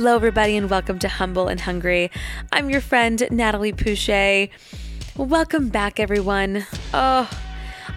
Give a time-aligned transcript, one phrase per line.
[0.00, 2.10] Hello, everybody, and welcome to Humble and Hungry.
[2.52, 4.48] I'm your friend, Natalie Pouchet.
[5.14, 6.64] Welcome back, everyone.
[6.94, 7.30] Oh,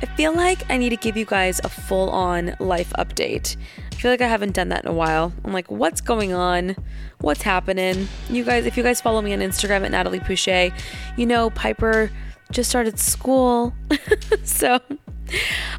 [0.01, 3.55] I feel like I need to give you guys a full on life update.
[3.93, 5.31] I feel like I haven't done that in a while.
[5.45, 6.75] I'm like, what's going on?
[7.21, 8.09] What's happening?
[8.29, 10.73] You guys, if you guys follow me on Instagram at Natalie Pouchet,
[11.15, 12.11] you know Piper
[12.51, 13.73] just started school.
[14.43, 14.77] so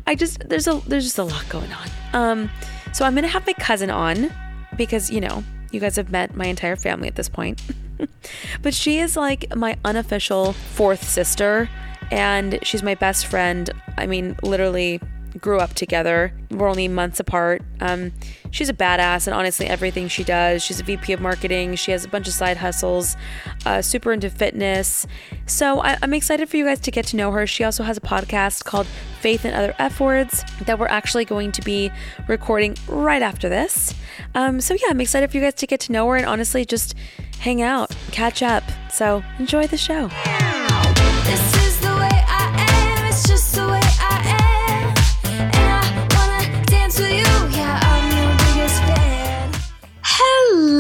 [0.07, 1.89] I just there's a there's just a lot going on.
[2.15, 2.51] Um
[2.95, 4.33] so I'm gonna have my cousin on
[4.79, 7.61] because you know you guys have met my entire family at this point.
[8.63, 11.69] but she is like my unofficial fourth sister,
[12.11, 13.71] and she's my best friend.
[13.99, 15.01] I mean, literally
[15.41, 16.33] grew up together.
[16.51, 17.63] We're only months apart.
[17.81, 18.13] Um,
[18.51, 20.63] she's a badass, and honestly, everything she does.
[20.63, 21.75] She's a VP of marketing.
[21.77, 23.17] She has a bunch of side hustles.
[23.67, 25.07] Uh, super into fitness.
[25.47, 27.47] So I- I'm excited for you guys to get to know her.
[27.47, 28.87] She also has a podcast called
[29.21, 31.91] Faith and Other F Words that we're actually going to be
[32.29, 33.93] recording right after this.
[34.35, 36.65] Um, so yeah, I'm excited for you guys to get to know her and honestly
[36.65, 36.95] just
[37.41, 38.63] hang out, catch up.
[38.91, 40.09] So enjoy the show.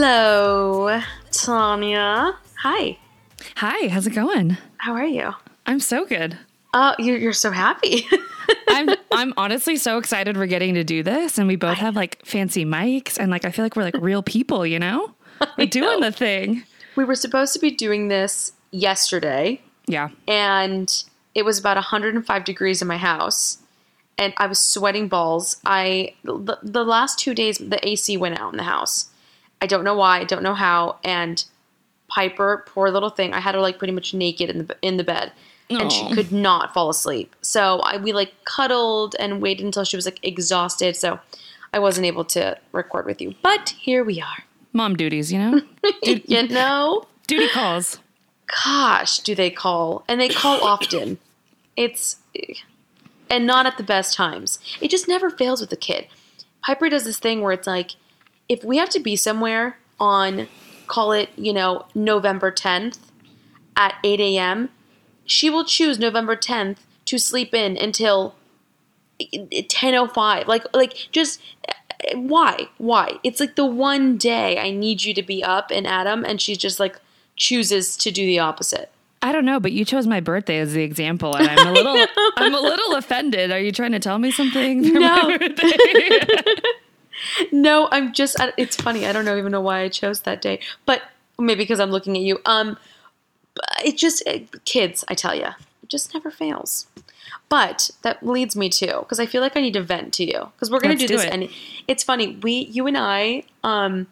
[0.06, 1.00] Hello,
[1.30, 2.36] Tanya.
[2.58, 2.98] Hi.
[3.56, 4.58] Hi, how's it going?
[4.76, 5.32] How are you?
[5.64, 6.36] I'm so good.
[6.74, 8.06] Oh, you're, you're so happy.
[8.68, 12.20] I'm I'm honestly so excited we're getting to do this and we both have like
[12.26, 15.14] fancy mics and like I feel like we're like real people, you know?
[15.56, 16.64] We're doing the thing.
[16.96, 20.10] we were supposed to be doing this yesterday, Yeah.
[20.28, 21.02] and
[21.34, 23.56] it was about 105 degrees in my house,
[24.18, 25.62] and I was sweating balls.
[25.64, 29.08] I the, the last two days the AC went out in the house.
[29.64, 30.20] I don't know why.
[30.20, 30.98] I don't know how.
[31.02, 31.42] And
[32.08, 35.04] Piper, poor little thing, I had her like pretty much naked in the in the
[35.04, 35.32] bed,
[35.70, 37.34] and she could not fall asleep.
[37.40, 40.96] So I, we like cuddled and waited until she was like exhausted.
[40.96, 41.18] So
[41.72, 44.44] I wasn't able to record with you, but here we are.
[44.74, 45.62] Mom duties, you know?
[46.02, 47.06] you know.
[47.26, 48.00] Duty calls.
[48.64, 50.04] gosh, do they call?
[50.06, 51.18] And they call often.
[51.74, 52.16] It's
[53.30, 54.58] and not at the best times.
[54.82, 56.06] It just never fails with the kid.
[56.66, 57.92] Piper does this thing where it's like,
[58.48, 60.48] if we have to be somewhere on,
[60.86, 62.98] call it, you know, November 10th
[63.76, 64.70] at 8 a.m.,
[65.24, 68.34] she will choose November 10th to sleep in until
[69.20, 70.46] 10:05.
[70.46, 71.40] Like, like just
[72.14, 72.68] why?
[72.78, 73.18] Why?
[73.22, 76.56] It's like the one day I need you to be up and Adam, and she
[76.56, 77.00] just like
[77.36, 78.90] chooses to do the opposite.
[79.22, 82.06] I don't know, but you chose my birthday as the example and I'm a little
[82.36, 83.50] I'm a little offended.
[83.50, 84.82] Are you trying to tell me something?
[84.82, 85.38] No.
[87.52, 88.36] No, I'm just.
[88.56, 89.06] It's funny.
[89.06, 91.02] I don't know even know why I chose that day, but
[91.38, 92.38] maybe because I'm looking at you.
[92.46, 92.76] Um,
[93.84, 95.04] it just it, kids.
[95.08, 95.46] I tell you,
[95.82, 96.86] it just never fails.
[97.48, 100.50] But that leads me to because I feel like I need to vent to you
[100.54, 101.32] because we're gonna do do this, it.
[101.32, 101.48] and
[101.86, 102.36] it's funny.
[102.42, 104.06] We, you and I, um,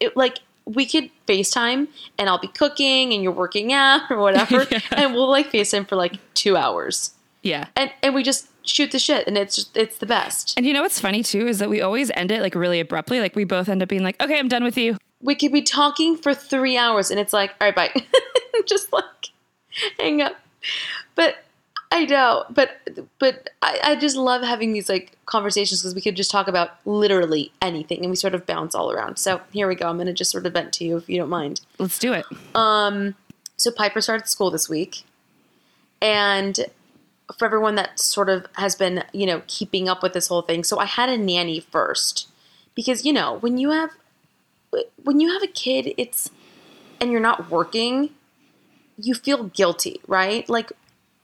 [0.00, 4.66] it like we could FaceTime and I'll be cooking and you're working out or whatever,
[4.70, 4.80] Yeah.
[4.92, 7.12] and we'll like FaceTime for like two hours,
[7.42, 7.66] yeah.
[7.76, 10.54] and and we just shoot the shit, and it's just it's the best.
[10.56, 13.20] And you know what's funny too is that we always end it like really abruptly.
[13.20, 15.62] Like we both end up being like, "Okay, I'm done with you." we could be
[15.62, 18.04] talking for three hours and it's like, all right, bye.
[18.66, 19.30] Just like
[19.98, 20.36] hang up.
[21.14, 21.36] But
[21.90, 22.70] I know, but
[23.18, 26.70] but I, I just love having these like conversations because we could just talk about
[26.86, 29.18] literally anything and we sort of bounce all around.
[29.18, 29.88] So here we go.
[29.88, 31.60] I'm gonna just sort of vent to you if you don't mind.
[31.78, 32.24] Let's do it.
[32.54, 33.14] Um,
[33.56, 35.02] so Piper started school this week,
[36.00, 36.58] and
[37.38, 40.64] for everyone that sort of has been, you know, keeping up with this whole thing,
[40.64, 42.28] so I had a nanny first
[42.74, 43.90] because you know when you have
[45.02, 46.30] when you have a kid, it's
[47.00, 48.10] and you're not working,
[48.96, 50.48] you feel guilty, right?
[50.48, 50.72] Like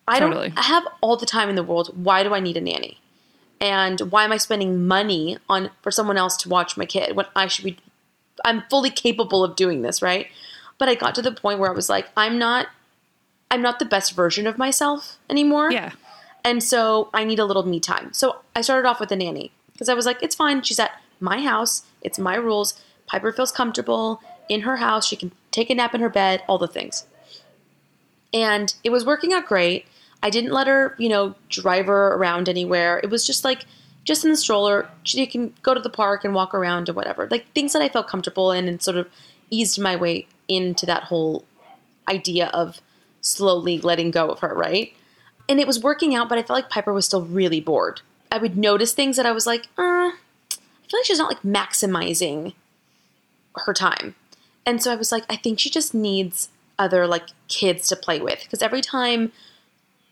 [0.06, 0.48] I Totally.
[0.48, 1.90] don't I have all the time in the world.
[1.94, 3.00] Why do I need a nanny?
[3.60, 7.26] And why am I spending money on for someone else to watch my kid when
[7.34, 7.78] I should be
[8.44, 10.28] I'm fully capable of doing this, right?
[10.78, 12.68] But I got to the point where I was like, I'm not
[13.50, 15.72] I'm not the best version of myself anymore.
[15.72, 15.92] Yeah.
[16.44, 18.12] And so I need a little me time.
[18.12, 20.62] So I started off with a nanny because I was like, it's fine.
[20.62, 21.84] She's at my house.
[22.02, 22.80] It's my rules.
[23.06, 25.06] Piper feels comfortable in her house.
[25.06, 27.06] She can take a nap in her bed, all the things.
[28.32, 29.86] And it was working out great.
[30.22, 33.00] I didn't let her, you know, drive her around anywhere.
[33.02, 33.64] It was just like,
[34.04, 34.88] just in the stroller.
[35.04, 37.28] She can go to the park and walk around or whatever.
[37.30, 39.08] Like things that I felt comfortable in and sort of
[39.50, 41.44] eased my way into that whole
[42.08, 42.80] idea of
[43.20, 44.94] slowly letting go of her, right?
[45.48, 48.00] And it was working out, but I felt like Piper was still really bored.
[48.30, 51.42] I would notice things that I was like, uh, I feel like she's not like
[51.42, 52.54] maximizing
[53.56, 54.14] her time.
[54.66, 58.20] And so I was like, I think she just needs other like kids to play
[58.20, 58.40] with.
[58.42, 59.32] Because every time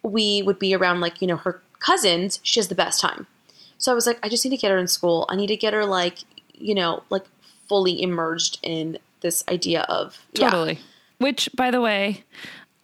[0.03, 3.27] we would be around like, you know, her cousins, she has the best time.
[3.79, 5.27] So I was like, I just need to get her in school.
[5.29, 6.21] I need to get her like,
[6.55, 7.25] you know, like
[7.69, 10.51] fully immersed in this idea of yeah.
[10.51, 10.79] Totally.
[11.19, 12.25] Which, by the way,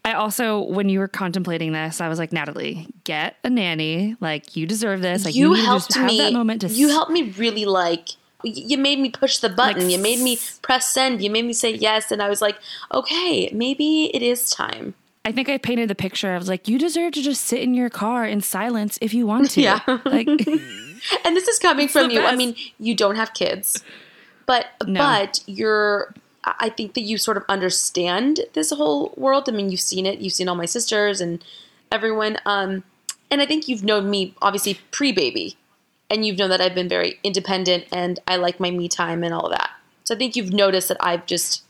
[0.04, 4.16] I also, when you were contemplating this, I was like, Natalie, get a nanny.
[4.20, 5.24] Like, you deserve this.
[5.24, 6.18] Like, you, to helped me.
[6.18, 8.08] that moment to you s- helped me really like.
[8.44, 9.84] You made me push the button.
[9.84, 11.22] Like you made me press send.
[11.22, 12.58] You made me say yes, and I was like,
[12.92, 14.94] okay, maybe it is time.
[15.24, 16.32] I think I painted the picture.
[16.32, 19.24] I was like, you deserve to just sit in your car in silence if you
[19.28, 19.60] want to.
[19.62, 19.78] Yeah.
[20.04, 20.26] Like,
[21.24, 22.20] And this is coming from you.
[22.22, 23.84] I mean, you don't have kids,
[24.46, 24.98] but No.
[24.98, 26.12] but you're.
[26.44, 29.48] I think that you sort of understand this whole world.
[29.48, 30.18] I mean, you've seen it.
[30.20, 31.44] You've seen all my sisters and
[31.90, 32.38] everyone.
[32.44, 32.82] Um,
[33.30, 35.56] and I think you've known me obviously pre-baby,
[36.10, 39.32] and you've known that I've been very independent and I like my me time and
[39.32, 39.70] all of that.
[40.04, 41.62] So I think you've noticed that I've just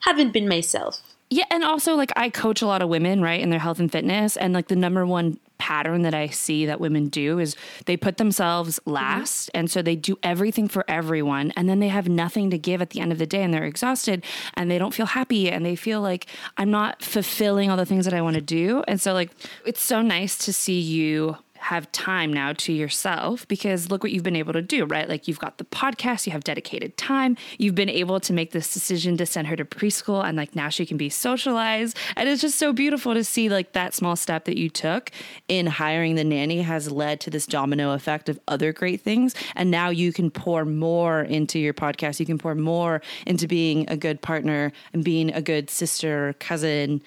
[0.00, 1.02] haven't been myself.
[1.28, 3.92] Yeah, and also like I coach a lot of women, right, in their health and
[3.92, 7.54] fitness, and like the number one pattern that I see that women do is
[7.84, 8.92] they put themselves mm-hmm.
[8.92, 12.82] last, and so they do everything for everyone, and then they have nothing to give
[12.82, 14.24] at the end of the day, and they're exhausted,
[14.54, 16.26] and they don't feel happy, and they feel like
[16.56, 19.30] I'm not fulfilling all the things that I want to do, and so like
[19.64, 24.22] it's so nice to see you have time now to yourself because look what you've
[24.22, 25.08] been able to do, right?
[25.08, 28.72] Like you've got the podcast, you have dedicated time, you've been able to make this
[28.72, 31.98] decision to send her to preschool and like now she can be socialized.
[32.16, 35.10] And it's just so beautiful to see like that small step that you took
[35.48, 39.34] in hiring the nanny has led to this domino effect of other great things.
[39.54, 42.20] And now you can pour more into your podcast.
[42.20, 47.02] You can pour more into being a good partner and being a good sister, cousin,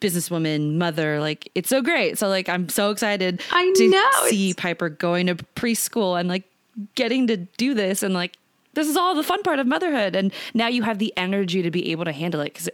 [0.00, 1.20] businesswoman, mother.
[1.20, 2.18] Like it's so great.
[2.18, 6.28] So like I'm so excited I to know, see it's- Piper going to preschool and
[6.28, 6.44] like
[6.94, 8.36] getting to do this and like
[8.74, 10.16] this is all the fun part of motherhood.
[10.16, 12.68] And now you have the energy to be able to handle it because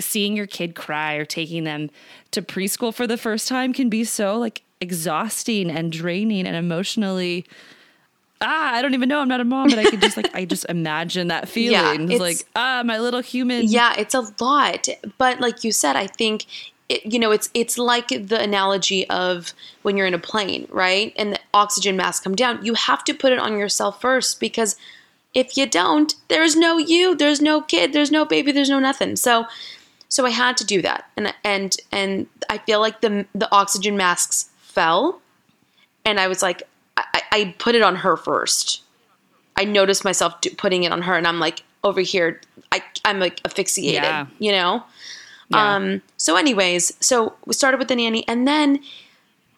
[0.00, 1.90] seeing your kid cry or taking them
[2.30, 7.44] to preschool for the first time can be so like exhausting and draining and emotionally
[8.42, 10.44] ah i don't even know i'm not a mom but i could just like i
[10.44, 14.22] just imagine that feeling Yeah, it's it's- like ah my little human Yeah, it's a
[14.40, 14.88] lot.
[15.18, 16.46] But like you said, I think
[16.88, 19.52] it, you know, it's it's like the analogy of
[19.82, 21.12] when you're in a plane, right?
[21.16, 22.64] And the oxygen masks come down.
[22.64, 24.76] You have to put it on yourself first because
[25.34, 29.16] if you don't, there's no you, there's no kid, there's no baby, there's no nothing.
[29.16, 29.46] So
[30.08, 31.08] so I had to do that.
[31.16, 35.20] And and and I feel like the the oxygen masks fell
[36.04, 36.62] and I was like
[37.32, 38.82] I, put it on her first.
[39.56, 42.40] I noticed myself do, putting it on her, and I'm like over here.
[42.70, 44.26] I I'm like asphyxiated, Yeah.
[44.38, 44.82] you know.
[45.50, 45.74] Yeah.
[45.74, 46.02] Um.
[46.16, 48.80] So, anyways, so we started with the nanny, and then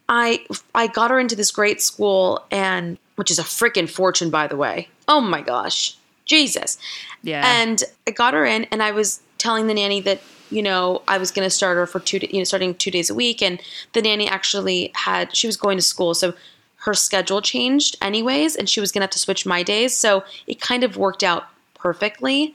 [0.09, 4.47] I I got her into this great school, and which is a freaking fortune, by
[4.47, 4.89] the way.
[5.07, 6.79] Oh my gosh, Jesus!
[7.23, 11.03] yeah And I got her in, and I was telling the nanny that you know
[11.07, 13.43] I was going to start her for two, you know, starting two days a week,
[13.43, 13.61] and
[13.93, 16.35] the nanny actually had she was going to school, so
[16.85, 20.25] her schedule changed anyways, and she was going to have to switch my days, so
[20.47, 22.55] it kind of worked out perfectly.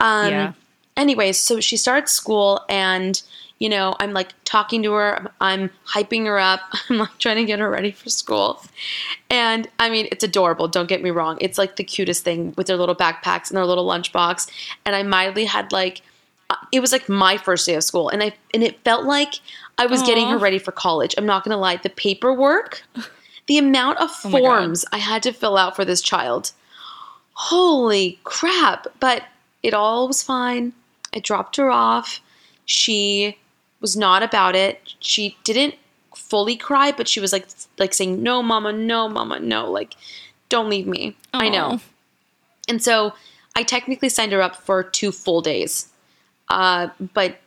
[0.00, 0.52] Um, yeah
[0.96, 3.22] anyways, so she starts school and
[3.60, 7.44] you know, I'm like talking to her, I'm, hyping her up, I'm like trying to
[7.44, 8.60] get her ready for school.
[9.30, 11.38] And I mean, it's adorable, don't get me wrong.
[11.40, 14.50] It's like the cutest thing with their little backpacks and their little lunchbox.
[14.84, 16.02] And I mildly had like
[16.50, 19.34] uh, it was like my first day of school and I and it felt like
[19.78, 21.14] I was getting her ready for college.
[21.16, 22.82] I'm not to lie, the paperwork,
[23.46, 26.52] the amount of Oh forms I had to fill out for this child
[27.34, 28.86] holy crap.
[29.00, 29.24] But
[29.62, 30.72] it all was fine.
[31.14, 32.20] I dropped her off.
[32.64, 33.38] She
[33.80, 34.94] was not about it.
[35.00, 35.74] She didn't
[36.16, 37.46] fully cry, but she was like
[37.78, 39.94] like saying, No, mama, no, mama, no, like,
[40.48, 41.16] don't leave me.
[41.32, 41.80] I know.
[42.68, 43.12] And so
[43.54, 45.88] I technically signed her up for two full days.
[46.48, 47.38] Uh, but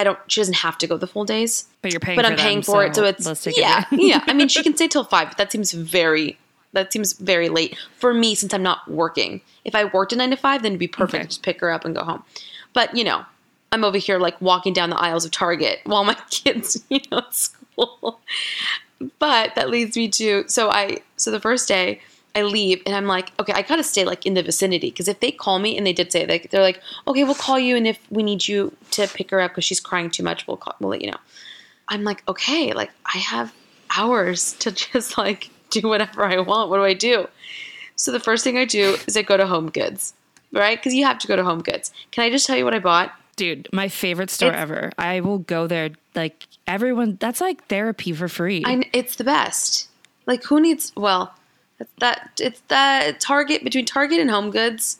[0.00, 0.18] I don't.
[0.28, 2.62] She doesn't have to go the full days, But you're paying but I'm paying them,
[2.62, 4.00] for it, so so it's yeah, it.
[4.00, 4.24] yeah.
[4.26, 6.38] I mean, she can stay till five, but that seems very
[6.72, 9.40] that seems very late for me since I'm not working.
[9.64, 11.14] If I worked a nine to five, then it'd be perfect.
[11.14, 11.22] Okay.
[11.22, 12.22] to Just pick her up and go home.
[12.72, 13.24] But you know,
[13.72, 17.18] I'm over here like walking down the aisles of Target while my kids, you know,
[17.18, 18.20] at school.
[19.18, 22.00] But that leads me to so I so the first day
[22.34, 25.20] I leave and I'm like, okay, I gotta stay like in the vicinity because if
[25.20, 27.86] they call me and they did say like they're like, okay, we'll call you and
[27.86, 30.76] if we need you to pick her up because she's crying too much, we'll call,
[30.80, 31.18] we'll let you know.
[31.88, 33.52] I'm like, okay, like I have
[33.96, 36.70] hours to just like do whatever I want.
[36.70, 37.28] What do I do?
[37.96, 40.14] So the first thing I do is I go to Home Goods,
[40.52, 40.78] right?
[40.78, 41.92] Because you have to go to Home Goods.
[42.12, 43.12] Can I just tell you what I bought?
[43.36, 44.92] Dude, my favorite store It's- ever.
[44.98, 45.90] I will go there.
[46.14, 48.62] Like everyone, that's like therapy for free.
[48.64, 49.88] I, it's the best.
[50.26, 50.92] Like who needs?
[50.96, 51.34] Well,
[51.80, 54.98] it's that it's that Target between Target and Home Goods.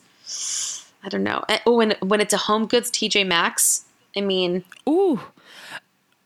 [1.04, 1.44] I don't know.
[1.48, 3.84] Eh, oh, when when it's a Home Goods TJ Maxx,
[4.16, 5.20] I mean, Ooh,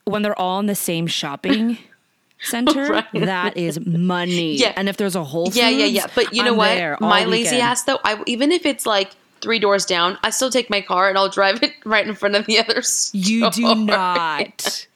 [0.04, 1.78] when they're all in the same shopping
[2.40, 3.04] center, Right.
[3.14, 4.56] that is money.
[4.56, 4.72] Yeah.
[4.76, 6.06] and if there's a Whole Foods, yeah, yeah, yeah.
[6.14, 6.56] But you know I'm
[6.92, 7.00] what?
[7.00, 7.62] My lazy weekend.
[7.62, 11.08] ass though, I even if it's like three doors down, I still take my car
[11.08, 13.20] and I'll drive it right in front of the other store.
[13.20, 14.86] You do not.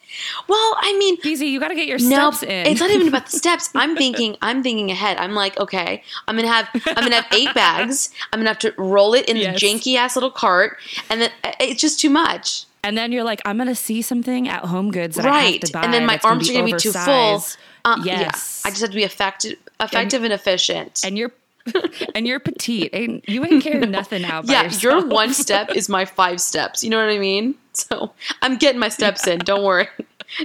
[0.48, 2.66] Well, I mean, Easy, you got to get your No, steps in.
[2.66, 3.70] it's not even about the steps.
[3.74, 5.18] I'm thinking, I'm thinking ahead.
[5.18, 8.10] I'm like, okay, I'm gonna have, I'm gonna have eight bags.
[8.32, 9.60] I'm gonna have to roll it in Yes.
[9.60, 10.78] the janky ass little cart,
[11.10, 12.64] and then uh, it's just too much.
[12.84, 15.62] And then you're like, I'm gonna see something at Home Goods that I have right
[15.62, 15.82] to buy.
[15.84, 17.44] and then my that's gonna arms are gonna be too full.
[17.84, 21.30] Uh, yes, yeah i just have to be effective effective and, efficient and you're
[22.14, 22.90] and you're petite.
[22.92, 24.46] Ain't you ain't carrying nothing out.
[24.48, 24.82] Yeah yourself.
[24.82, 28.78] your one step is my five steps you know what i mean so i'm getting
[28.80, 29.88] my steps in don't worry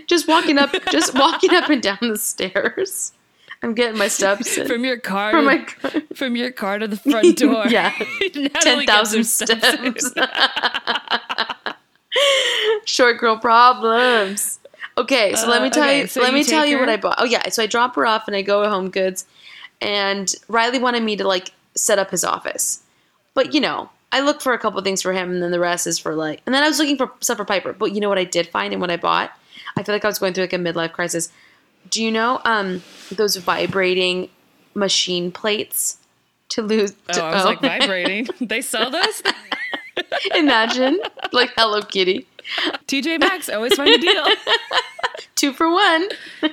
[0.08, 3.12] just walking up just walking up and down the stairs
[3.64, 6.02] i'm getting my steps in from your car From to, my car.
[6.16, 7.66] from your car to the front door.
[7.68, 7.92] Yeah.
[8.62, 10.14] 10,000 steps steps.
[12.86, 14.60] Short girl problems.
[14.98, 16.08] Okay, so let me Uh, tell okay, you.
[16.08, 16.90] so let you me tell take you what?
[16.90, 17.16] I bought.
[17.18, 19.26] Oh yeah, so I drop her off and I go to Home Goods,
[19.84, 22.82] and Riley wanted me to like set up his office,
[23.34, 23.90] but you know.
[24.16, 26.44] I look for a couple things for him, and then the rest is for like.
[26.46, 27.74] And then I was looking for stuff for Piper.
[27.74, 29.32] But you know what I did find and what I bought?
[29.76, 31.30] I feel like I was going through like a midlife crisis.
[31.90, 34.30] Do you know um those vibrating
[34.74, 35.98] machine plates
[36.50, 36.94] to lose?
[37.14, 37.68] Oh, I was like oh.
[37.68, 38.28] vibrating.
[38.42, 39.24] they sell those.
[40.36, 41.00] Imagine
[41.32, 42.28] like Hello Kitty,
[42.88, 44.26] TJ Maxx always find a deal.
[45.36, 46.10] two for one.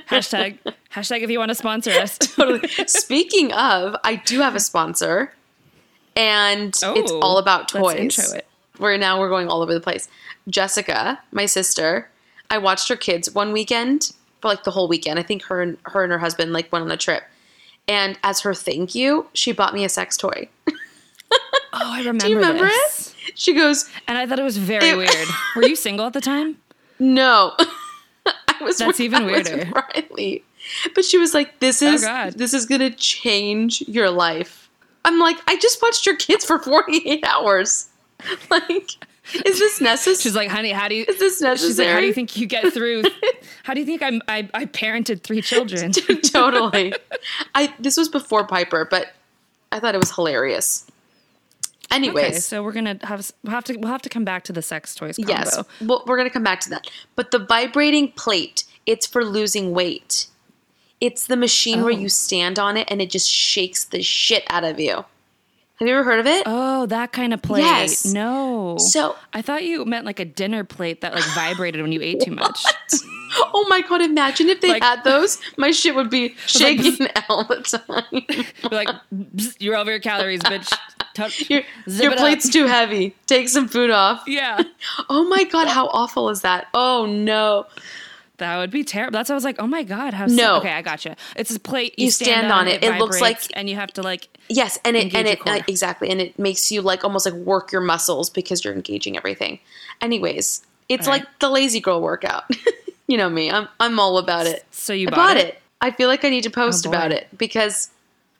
[0.09, 0.59] hashtag
[0.95, 2.19] hashtag if you want to sponsor us.
[2.19, 2.69] Totally.
[2.87, 5.33] Speaking of, I do have a sponsor,
[6.17, 7.99] and it's Oh, all about let's toys.
[7.99, 8.47] intro it.
[8.79, 10.09] Where now we're going all over the place.
[10.49, 12.09] Jessica, my sister,
[12.51, 15.19] I watched her kids one weekend for like the whole weekend.
[15.19, 17.23] I think her and her and her husband like went on a trip,
[17.87, 20.49] and as her thank you, she bought me a sex toy.
[21.73, 22.25] Oh, I remember.
[22.25, 23.15] Do you remember this.
[23.29, 23.39] it?
[23.39, 25.29] She goes, And I thought it was very It- weird.
[25.57, 26.57] Were you single at the time?
[26.99, 27.55] No.
[28.27, 29.71] I was That's even I weirder.
[29.73, 30.43] Riley.
[30.95, 32.35] But she was like, This oh, is God.
[32.35, 34.69] this is gonna change your life.
[35.05, 37.87] I'm like, I just watched your kids for 48 hours.
[38.50, 38.91] Like,
[39.47, 40.17] is this necessary?
[40.17, 41.05] She's like, honey, how do you?
[41.09, 43.05] Is this She's like, how do you think you get through?
[43.62, 45.93] how do you think I'm, I, I parented three children?
[45.93, 46.93] totally.
[47.55, 49.12] I this was before Piper, but
[49.73, 50.87] I thought it was hilarious.
[51.91, 54.53] Anyways, Okay, so we're gonna have we'll have to we'll have to come back to
[54.53, 55.33] the sex toys combo.
[55.33, 56.89] yes, well, we're gonna come back to that.
[57.17, 60.27] But the vibrating plate, it's for losing weight.
[61.00, 61.97] It's the machine where Oh.
[61.97, 65.04] you stand on it and it just shakes the shit out of you.
[65.78, 66.42] Have you ever heard of it?
[66.45, 67.62] Oh, that kind of plate.
[67.62, 68.04] Yes.
[68.04, 68.76] No.
[68.78, 72.21] So- I thought you meant like a dinner plate that like vibrated when you ate
[72.21, 72.62] too much.
[73.54, 74.00] Oh my god!
[74.02, 75.40] Imagine if they Like- had those.
[75.57, 78.26] My shit would be shaking all the time.
[78.61, 78.88] You're like,
[79.61, 80.69] you're over your calories, bitch.
[81.49, 83.14] Your, your it up." plate's too heavy.
[83.28, 84.25] Take some food off.
[84.26, 84.61] Yeah.
[85.09, 85.69] Oh my god!
[85.69, 86.66] How awful is that?
[86.75, 87.66] Oh no!
[88.41, 89.13] That would be terrible.
[89.13, 90.27] That's why I was like, oh my god, how?
[90.27, 90.57] No.
[90.57, 91.17] Okay, I gotcha.
[91.37, 91.95] It's a plate.
[91.97, 92.83] You, You stand on it.
[92.83, 94.29] It looks vibrates, like- and you have to like.
[94.49, 97.71] Yes, and it and it uh, exactly, and it makes you like almost like work
[97.73, 99.61] your muscles because you're engaging everything.
[100.01, 101.21] Anyways, it's All right.
[101.21, 102.45] like the lazy girl workout.
[103.07, 103.51] you know me.
[103.51, 104.65] I'm I'm all about it.
[104.73, 105.47] So you bought, bought it?
[105.47, 105.63] it.
[105.81, 107.91] I feel like I need to post Oh, about it because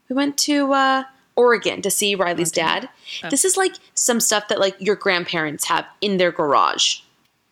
[0.09, 1.05] we went to uh,
[1.37, 2.89] Oregon to see Riley's dad.
[3.25, 3.31] Oh.
[3.31, 7.01] This is like some stuff that like your grandparents have in their garage.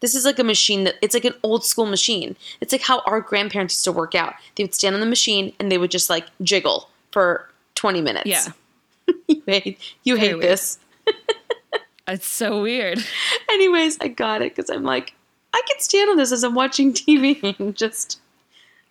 [0.00, 2.36] This is like a machine that it's like an old school machine.
[2.60, 4.34] It's like how our grandparents used to work out.
[4.56, 8.26] They would stand on the machine and they would just like jiggle for 20 minutes.
[8.26, 8.46] Yeah.
[9.28, 10.44] you hate, you Very hate weird.
[10.44, 10.78] this.
[12.10, 12.98] It's so weird.
[13.50, 15.12] Anyways, I got it because I'm like,
[15.52, 18.18] I can stand on this as I'm watching TV and just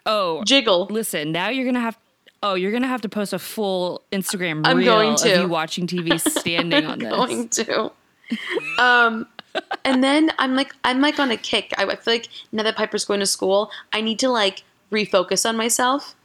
[0.06, 0.86] Oh, jiggle.
[0.92, 1.32] listen.
[1.32, 1.98] Now you're gonna have.
[2.44, 5.34] Oh, you're gonna have to post a full Instagram I'm reel going to.
[5.34, 7.12] of you watching TV standing on this.
[7.12, 7.92] I'm going to.
[8.78, 9.28] Um.
[9.88, 11.74] And then I'm like, I'm like on a kick.
[11.78, 15.48] I, I feel like now that Piper's going to school, I need to like refocus
[15.48, 16.16] on myself.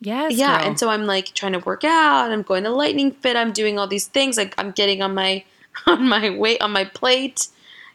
[0.00, 0.34] Yes.
[0.34, 0.68] yeah, girl.
[0.68, 2.30] and so I'm like trying to work out.
[2.30, 3.36] I'm going to Lightning Fit.
[3.36, 4.36] I'm doing all these things.
[4.36, 5.44] Like I'm getting on my
[5.86, 7.48] on my weight on my plate.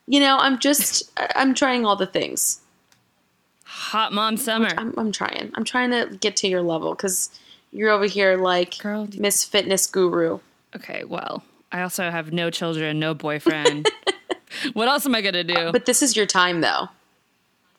[0.08, 2.62] You know, I'm just I'm trying all the things.
[3.63, 4.70] hot mom summer.
[4.78, 5.51] I'm, I'm trying.
[5.56, 7.30] I'm trying to get to your level because
[7.72, 10.39] you're over here like Girl, Miss Fitness Guru.
[10.75, 13.88] Okay, well, I also have no children, no boyfriend.
[14.74, 15.54] what else am I gonna do?
[15.54, 16.89] Uh, but this is your time though.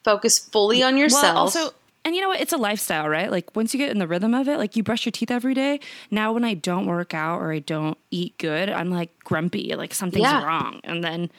[0.05, 1.25] Focus fully on yourself.
[1.25, 2.41] Well, also, and you know what?
[2.41, 3.31] It's a lifestyle, right?
[3.31, 5.53] Like once you get in the rhythm of it, like you brush your teeth every
[5.53, 5.81] day.
[6.11, 9.93] Now, when I don't work out or I don't eat good, I'm like grumpy, like
[9.93, 10.43] something's Yeah.
[10.45, 10.81] wrong.
[10.85, 11.31] And then,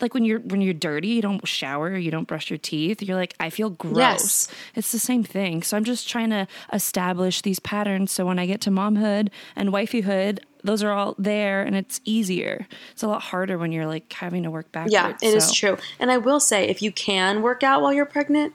[0.00, 3.02] like when you're when you're dirty, you don't shower, you don't brush your teeth.
[3.02, 3.98] You're like, I feel gross.
[3.98, 4.48] Yes.
[4.74, 5.62] It's the same thing.
[5.62, 8.10] So I'm just trying to establish these patterns.
[8.10, 10.40] So when I get to momhood and wifeyhood.
[10.64, 12.66] Those are all there and it's easier.
[12.92, 14.92] It's a lot harder when you're like having to work backwards.
[14.92, 15.78] yeah, it is so- true.
[16.00, 18.54] And I will say, if you can work out while you're pregnant,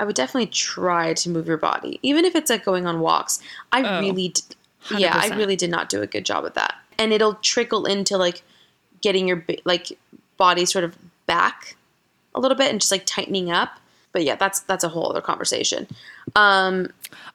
[0.00, 3.40] I would definitely try to move your body, even if it's like going on walks.
[3.72, 4.42] I Oh, really, d-
[4.96, 6.74] yeah, I really did not do a good job at that.
[6.98, 8.42] And it'll trickle into like
[9.00, 9.96] getting your like
[10.36, 10.96] body sort of
[11.26, 11.76] back
[12.34, 13.78] a little bit and just like tightening up.
[14.12, 15.86] But yeah, that's that's a whole other conversation.
[16.34, 16.88] Um,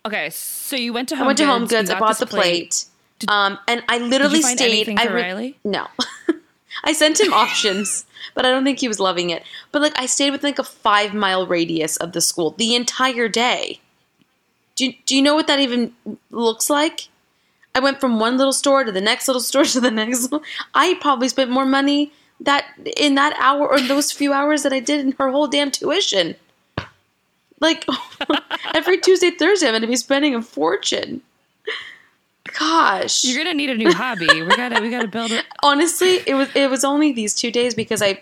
[0.05, 1.89] Okay, so you went to Home I went to Home you Goods.
[1.89, 2.85] I bought the plate.
[3.27, 4.61] Um, and I Did literally stayed.
[4.61, 5.59] anything I for re- Riley?
[5.63, 5.87] No.
[6.83, 9.43] I sent him options, but I don't think he was loving it.
[9.71, 13.27] But like I stayed within like a five mile radius of the school the entire
[13.27, 13.79] day.
[14.75, 15.93] Do you, do you know what that even
[16.31, 17.09] looks like?
[17.75, 20.23] I went from one little store to the next little store to the next.
[20.23, 24.71] Little, I probably spent more money that in that hour or those few hours that
[24.71, 26.35] I did in her whole damn tuition.
[27.59, 27.85] Like
[28.73, 31.21] every Tuesday, Thursday, I'm going to be spending a fortune.
[32.57, 34.27] Gosh, You're gonna need a new hobby.
[34.27, 35.45] We gotta we gotta build it.
[35.63, 38.21] honestly it was it was only these two days because i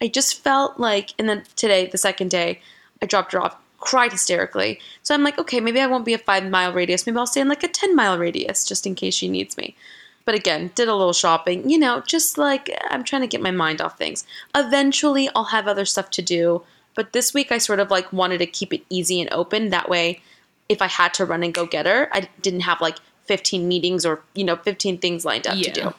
[0.00, 2.60] i just felt like and then today the second day
[3.02, 4.80] i dropped her off cried hysterically.
[5.02, 7.06] So i'm like okay maybe i won't be a five mile radius.
[7.06, 9.76] Maybe i'll stay in like a 10 mile radius just in case she needs me.
[10.24, 13.50] But again did a little shopping you know just like i'm trying to get my
[13.50, 14.26] mind off things.
[14.54, 16.62] Eventually i'll have other stuff to do
[16.94, 19.70] but this week i sort of like wanted to keep it easy and open.
[19.70, 20.20] That way
[20.68, 24.06] if i had to run and go get her i didn't have like 15 meetings
[24.06, 25.92] or you know 15 things lined up to do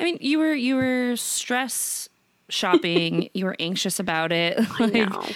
[0.00, 2.08] I mean, you were you were stress
[2.48, 3.30] shopping.
[3.34, 4.58] you were anxious about it.
[4.58, 5.26] I Like, know.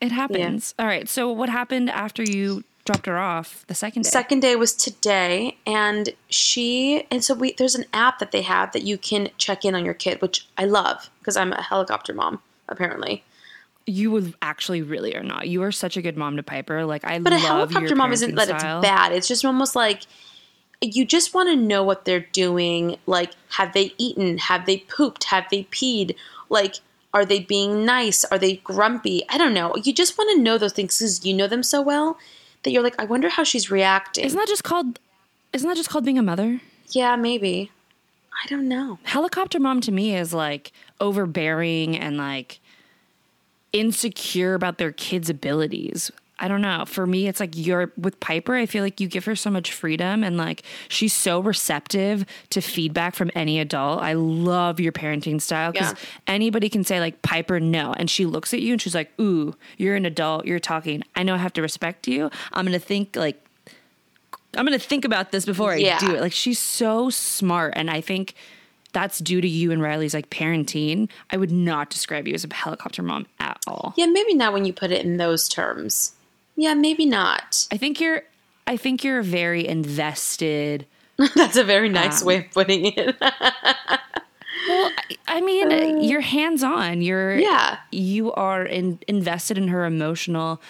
[0.00, 0.74] It happens.
[0.78, 1.08] All right.
[1.08, 4.08] So what happened after you dropped her off the second day?
[4.08, 8.72] second day was today and she and so we there's an app that they have
[8.72, 12.14] that you can check in on your kid which i love because i'm a helicopter
[12.14, 13.22] mom apparently
[13.90, 15.48] you would actually really are not.
[15.48, 16.84] You are such a good mom to Piper.
[16.84, 19.12] Like I but a love helicopter your mom isn't that it's bad.
[19.12, 20.02] It's just almost like
[20.80, 22.96] you just want to know what they're doing.
[23.06, 24.38] Like have they eaten?
[24.38, 25.24] Have they pooped?
[25.24, 26.14] Have they peed?
[26.48, 26.76] Like
[27.12, 28.24] are they being nice?
[28.24, 29.22] Are they grumpy?
[29.28, 29.74] I don't know.
[29.82, 32.18] You just want to know those things because you know them so well
[32.62, 34.24] that you're like i wonder how she's reacting.
[34.24, 35.00] Isn't that just called?
[35.52, 36.60] Isn't that just called being a mother?
[36.92, 37.70] yeah maybe.
[38.42, 38.98] I don't know.
[39.02, 42.60] Helicopter mom to me is like overbearing and like
[43.72, 46.10] insecure about their kids' abilities.
[46.42, 46.84] I don't know.
[46.86, 48.54] For me, it's like you're with Piper.
[48.56, 52.62] I feel like you give her so much freedom and like she's so receptive to
[52.62, 54.00] feedback from any adult.
[54.00, 55.98] I love your parenting style because Yeah.
[56.26, 57.92] anybody can say, like, Piper, no.
[57.92, 60.46] And she looks at you and she's like, ooh, you're an adult.
[60.46, 61.02] You're talking.
[61.14, 62.30] I know I have to respect you.
[62.54, 63.44] I'm going to think like,
[64.56, 65.98] I'm going to think about this before I Yeah.
[65.98, 66.22] do it.
[66.22, 67.74] Like she's so smart.
[67.76, 68.34] And I think
[68.92, 71.08] that's due to you and Riley's like parenting.
[71.30, 73.49] I would not describe you as a helicopter mom at
[73.96, 76.12] Yeah, maybe not when you put it in those terms.
[76.56, 77.66] Yeah, maybe not.
[77.70, 78.22] I think you're
[78.66, 80.86] I think you're very invested.
[81.34, 83.16] That's a very nice Um, way of putting it.
[83.20, 87.00] Well, I, I mean, you're hands on.
[87.02, 87.78] You're Yeah.
[87.90, 90.60] You are in, invested in her emotional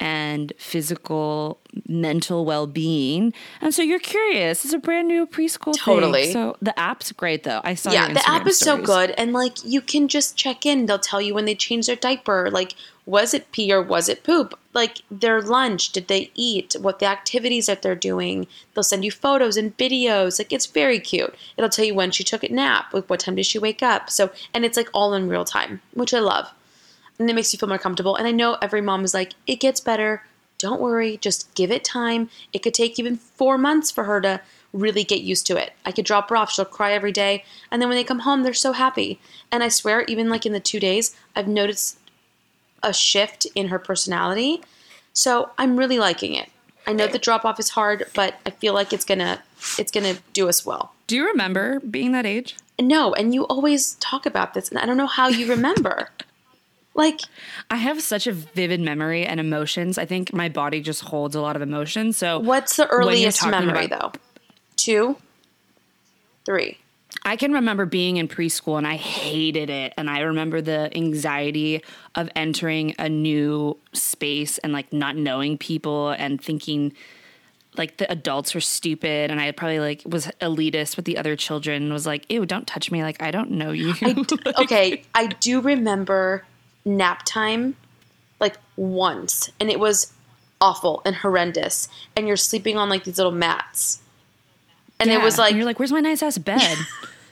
[0.00, 4.64] and physical, mental well being, and so you're curious.
[4.64, 5.84] It's a brand new preschool thing.
[5.84, 6.32] Totally.
[6.32, 7.60] So the app's great though.
[7.62, 7.92] I saw.
[7.92, 9.10] yeah, the app is so good.
[9.12, 10.86] And like you can just check in.
[10.86, 12.50] They'll tell you when they change their diaper.
[12.50, 14.58] Like, was it pee or was it poop?
[14.72, 16.76] Like their lunch, did they eat?
[16.80, 18.46] What the activities that they're doing.
[18.74, 20.38] They'll send you photos and videos.
[20.38, 21.34] Like it's very cute.
[21.58, 24.08] It'll tell you when she took a nap, like what time did she wake up.
[24.08, 26.50] So and it's like all in real time, which I love.
[27.20, 28.16] And it makes you feel more comfortable.
[28.16, 30.22] And I know every mom is like, it gets better.
[30.58, 32.30] Don't worry, just give it time.
[32.52, 34.40] It could take even four months for her to
[34.72, 35.72] really get used to it.
[35.84, 38.42] I could drop her off, she'll cry every day, and then when they come home,
[38.42, 39.20] they're so happy.
[39.52, 41.98] And I swear, even like in the two days, I've noticed
[42.82, 44.62] a shift in her personality.
[45.12, 46.48] So I'm really liking it.
[46.86, 49.42] I know the drop off is hard, but I feel like it's gonna
[49.78, 50.94] it's gonna do us well.
[51.06, 52.56] Do you remember being that age?
[52.80, 56.08] no, and you always talk about this, and I don't know how you remember.
[56.94, 57.20] Like,
[57.70, 59.96] I have such a vivid memory and emotions.
[59.98, 62.16] I think my body just holds a lot of emotions.
[62.16, 64.20] So what's the earliest memory about- though?
[64.76, 65.16] Two,
[66.44, 66.78] three.
[67.24, 69.92] I can remember being in preschool and I hated it.
[69.96, 71.82] And I remember the anxiety
[72.14, 76.92] of entering a new space and like not knowing people and thinking
[77.76, 79.30] like the adults were stupid.
[79.30, 82.90] And I probably like was elitist with the other children, was like, ew, don't touch
[82.90, 83.02] me.
[83.02, 83.94] Like, I don't know you.
[84.58, 86.44] okay, I do remember
[86.84, 87.76] nap time
[88.40, 90.12] like once, and it was
[90.60, 91.88] awful and horrendous.
[92.16, 94.00] And you're sleeping on like these little mats,
[94.98, 96.76] and it was like, And you're like, where's my nice ass bed?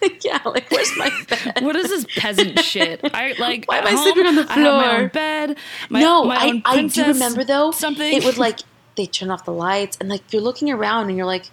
[0.25, 1.63] yeah, like where's my bed?
[1.65, 3.01] what is this peasant shit?
[3.15, 3.65] I like.
[3.67, 5.01] Why am I sleeping on the I have my floor?
[5.01, 5.57] own bed.
[5.91, 7.71] My, no, my I, I do remember though.
[7.73, 8.13] Something.
[8.13, 8.61] It would like
[8.97, 11.51] they turn off the lights, and like you're looking around, and you're like,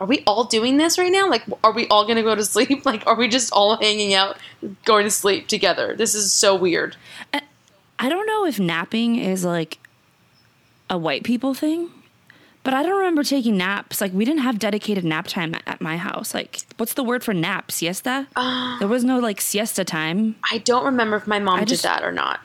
[0.00, 1.28] are we all doing this right now?
[1.28, 2.86] Like, are we all gonna go to sleep?
[2.86, 4.36] Like, are we just all hanging out,
[4.84, 5.94] going to sleep together?
[5.96, 6.96] This is so weird.
[8.00, 9.78] I don't know if napping is like
[10.88, 11.90] a white people thing,
[12.62, 14.00] but I don't remember taking naps.
[14.00, 16.32] Like we didn't have dedicated nap time at- my house.
[16.32, 17.72] Like what's the word for nap?
[17.72, 18.28] Siesta?
[18.78, 20.36] there was no like siesta time.
[20.48, 22.38] I don't remember if my mom I did just- that or not.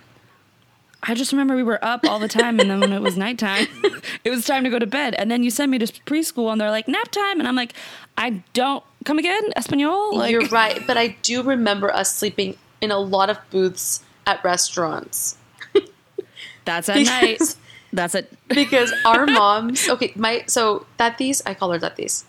[1.06, 3.68] I just remember we were up all the time, and then when it was nighttime,
[4.24, 5.14] it was time to go to bed.
[5.16, 7.74] And then you send me to preschool, and they're like nap time, and I'm like,
[8.18, 10.16] I don't come again, Espanol.
[10.18, 14.42] Like You're right, but I do remember us sleeping in a lot of booths at
[14.44, 15.36] restaurants
[16.66, 17.56] that's at night.
[17.92, 18.34] That's it.
[18.48, 19.88] because our moms.
[19.90, 22.24] Okay, my so Tatis, I call her Tatis,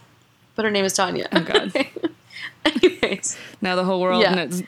[0.57, 1.29] but her name is Tanya.
[1.33, 1.73] Oh God.
[2.65, 4.23] Anyways, Now the whole world.
[4.23, 4.35] Yeah.
[4.35, 4.63] knows.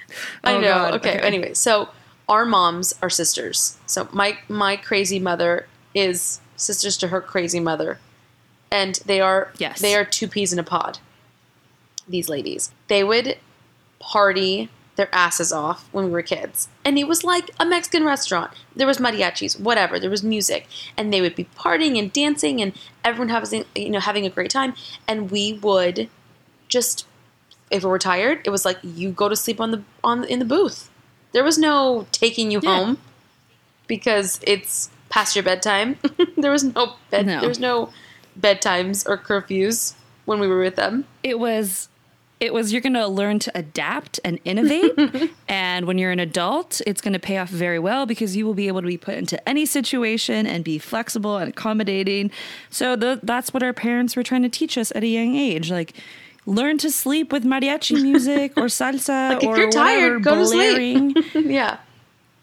[0.45, 0.67] I Oh, know.
[0.69, 0.95] God.
[0.95, 1.19] Okay.
[1.19, 1.89] Anyway, so
[2.29, 3.79] our moms are sisters.
[3.87, 7.99] So my my crazy mother is sisters to her crazy mother,
[8.71, 9.81] and they are Yes.
[9.81, 10.99] they are two peas in a pod.
[12.09, 13.39] These ladies, they would
[13.99, 18.53] party their asses off when we were kids, and it was like a Mexican restaurant.
[18.75, 19.99] There was mariachis, whatever.
[20.01, 22.73] There was music, and they would be partying and dancing, and
[23.05, 24.75] everyone having you know having a great time,
[25.07, 26.09] and we would
[26.69, 27.07] just
[27.71, 30.39] if we were tired, it was like you go to sleep on the on in
[30.39, 30.91] the booth.
[31.37, 32.75] There was no taking you Yeah.
[32.77, 32.99] home
[33.87, 35.99] because it's past your bedtime.
[36.39, 37.27] there was no bed.
[37.27, 37.41] No.
[37.41, 37.91] There was no
[38.41, 39.93] bedtimes or curfews
[40.25, 41.05] when we were with them.
[41.23, 41.89] it was
[42.39, 44.93] it was you're going to learn to adapt and innovate
[45.49, 48.53] and when you're an adult it's going to pay off very well because you will
[48.55, 52.31] be able to be put into any situation and be flexible and accommodating
[52.69, 55.95] so that's what our parents were trying to teach us at a young age like
[56.47, 60.37] learn to sleep with mariachi music or salsa Like, if or you're tired, whatever, go
[60.37, 61.17] to sleep.
[61.35, 61.79] yeah.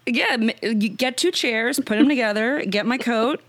[0.06, 3.40] yeah get two chairs put them together get my coat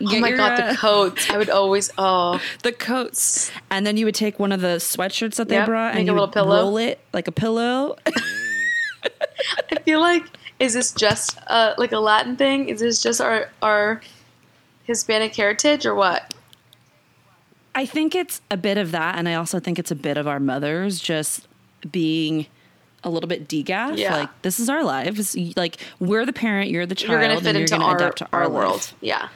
[0.00, 1.30] Oh get my your, god, uh, the coats!
[1.30, 1.88] I would always.
[1.98, 5.66] Oh, the coats, and then you would take one of the sweatshirts that they Yep,
[5.66, 6.56] brought make and a you little would pillow.
[6.56, 7.94] roll it like a pillow.
[9.70, 10.24] I feel like
[10.58, 12.68] is this just uh, like a Latin thing?
[12.70, 14.00] Is this just our our
[14.82, 16.34] Hispanic heritage or what?
[17.74, 20.26] I think it's a bit of that, and I also think it's a bit of
[20.28, 21.48] our mothers just
[21.90, 22.46] being
[23.04, 23.96] a little bit degaff.
[23.98, 24.16] Yeah.
[24.16, 25.36] Like this is our lives.
[25.56, 28.42] Like we're the parent, you're the child, You're gonna fit into our adapt to our,
[28.44, 28.72] our, world.
[28.74, 28.94] life.
[29.00, 29.28] Yeah.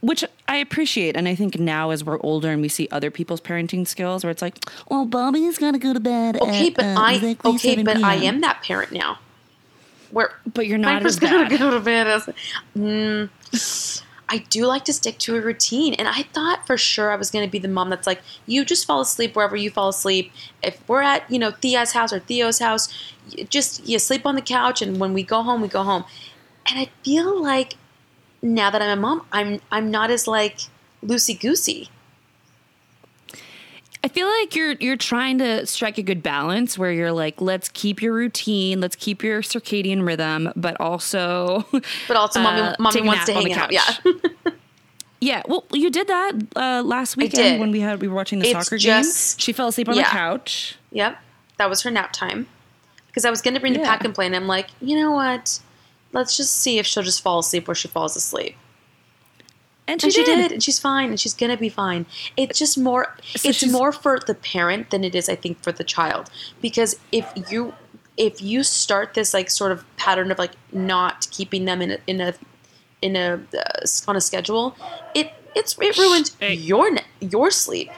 [0.00, 1.16] which I appreciate.
[1.16, 4.30] And I think now as we're older and we see other people's parenting skills, where
[4.30, 6.40] it's like, well, Bobby's got to go to bed.
[6.40, 9.18] Okay, at, but uh, I exactly okay, but I am that parent now.
[10.10, 12.06] Where But you're not Piper's as gonna go to bed.
[12.06, 12.28] As,
[12.76, 17.16] mm, I do like to stick to a routine, and I thought for sure I
[17.16, 19.90] was going to be the mom that's like, you just fall asleep wherever you fall
[19.90, 20.32] asleep.
[20.62, 22.88] If we're at you know Thea's house or Theo's house,
[23.50, 26.06] just you sleep on the couch, and when we go home, we go home.
[26.66, 27.74] And I feel like
[28.40, 30.60] now that I'm a mom, I'm I'm not as like
[31.04, 31.90] loosey goosey.
[34.04, 37.68] I feel like you're you're trying to strike a good balance where you're like, let's
[37.68, 41.64] keep your routine, let's keep your circadian rhythm, but also,
[42.08, 43.72] But also, mommy, uh, mommy wants to hang the out.
[43.72, 43.82] Yeah.
[45.20, 45.42] yeah.
[45.46, 48.66] Well, you did that uh, last weekend when we had we were watching the It's
[48.66, 49.40] soccer just- game.
[49.42, 50.02] She fell asleep on yeah.
[50.02, 50.76] the couch.
[50.90, 51.18] Yep,
[51.58, 52.48] that was her nap time.
[53.06, 53.86] Because I was going to bring the Yeah.
[53.86, 55.60] pack and play, and I'm like, you know what?
[56.12, 58.56] Let's just see if she'll just fall asleep where she falls asleep.
[59.88, 60.36] And she, And she did.
[60.36, 62.06] did, and she's fine, and she's gonna be fine.
[62.36, 63.14] It's just more.
[63.36, 66.30] So it's more for the parent than it is, I think, for the child.
[66.60, 67.74] Because if you
[68.16, 71.98] if you start this like sort of pattern of like not keeping them in a
[72.06, 72.34] in a
[73.02, 74.76] in a uh, on a schedule,
[75.14, 76.54] it it's it ruins Hey.
[76.54, 76.88] your
[77.20, 77.90] your sleep.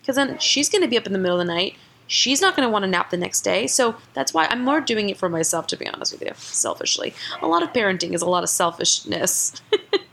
[0.00, 1.76] Because then she's gonna be up in the middle of the night.
[2.06, 3.68] She's not going to want to nap the next day.
[3.68, 7.14] So that's why I'm more doing it for myself, to be honest with you, selfishly.
[7.40, 9.52] A lot of parenting is a lot of selfishness.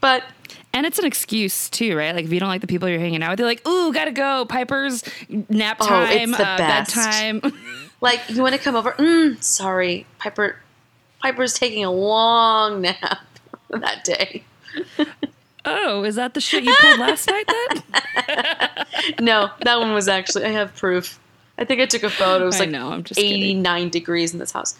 [0.00, 0.24] but
[0.72, 2.14] And it's an excuse too, right?
[2.14, 4.12] Like if you don't like the people you're hanging out with, you're like, "Ooh, gotta
[4.12, 4.44] go.
[4.46, 5.02] Piper's
[5.48, 6.94] nap Oh, time, the uh, best.
[6.94, 7.42] bedtime."
[8.02, 8.92] Like, you want to come over?
[8.92, 10.56] Mm, sorry, Piper.
[11.22, 13.18] Piper's taking a long nap
[13.68, 14.42] that day.
[15.66, 17.44] oh, is that the shit you pulled last night?
[18.26, 18.86] Then
[19.20, 20.46] No, that one was actually.
[20.46, 21.18] I have proof.
[21.58, 22.44] I think I took a photo.
[22.44, 23.42] It was I like know, I'm just kidding.
[23.42, 24.78] 89 degrees in this house.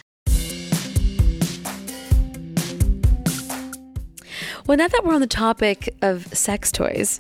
[4.70, 7.18] Well, now that we're on the topic of sex toys,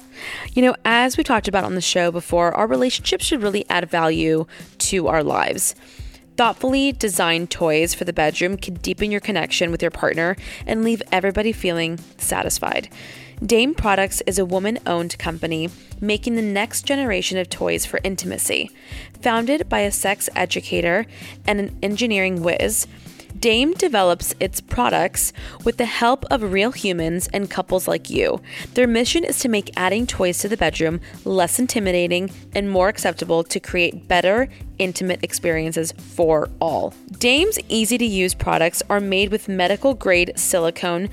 [0.52, 3.90] you know, as we talked about on the show before, our relationships should really add
[3.90, 4.46] value
[4.78, 5.74] to our lives.
[6.36, 11.02] Thoughtfully designed toys for the bedroom can deepen your connection with your partner and leave
[11.10, 12.88] everybody feeling satisfied.
[13.44, 18.70] Dame Products is a woman owned company making the next generation of toys for intimacy.
[19.22, 21.04] Founded by a sex educator
[21.48, 22.86] and an engineering whiz,
[23.38, 25.32] Dame develops its products
[25.64, 28.40] with the help of real humans and couples like you.
[28.74, 33.44] Their mission is to make adding toys to the bedroom less intimidating and more acceptable
[33.44, 36.94] to create better, intimate experiences for all.
[37.18, 41.08] Dame's easy to use products are made with medical grade silicone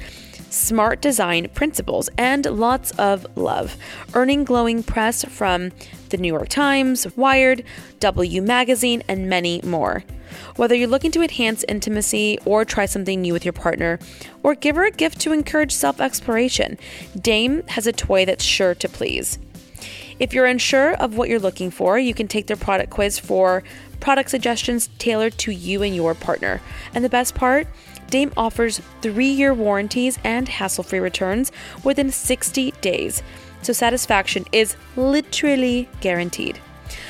[0.49, 3.75] smart design principles, and lots of love,
[4.13, 5.71] earning glowing press from
[6.09, 7.63] the New York Times, Wired,
[7.99, 10.03] W Magazine, and many more.
[10.57, 13.99] Whether you're looking to enhance intimacy or try something new with your partner,
[14.41, 16.79] or give her a gift to encourage self exploration,
[17.19, 19.37] Dame has a toy that's sure to please.
[20.19, 23.61] If you're unsure of what you're looking for, you can take their product quiz for
[23.99, 26.59] product suggestions tailored to you and your partner.
[26.95, 27.67] And the best part,
[28.09, 31.51] Dame offers three year warranties and hassle free returns
[31.83, 33.21] within 60 days.
[33.61, 36.59] So satisfaction is literally guaranteed.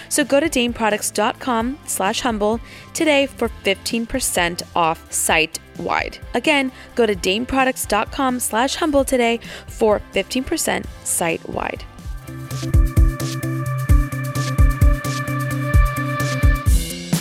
[0.10, 2.60] So go to dameproducts.com slash humble
[2.94, 6.18] today for 15% off site wide.
[6.34, 11.84] Again, go to dameproducts.com slash humble today for 15% site wide.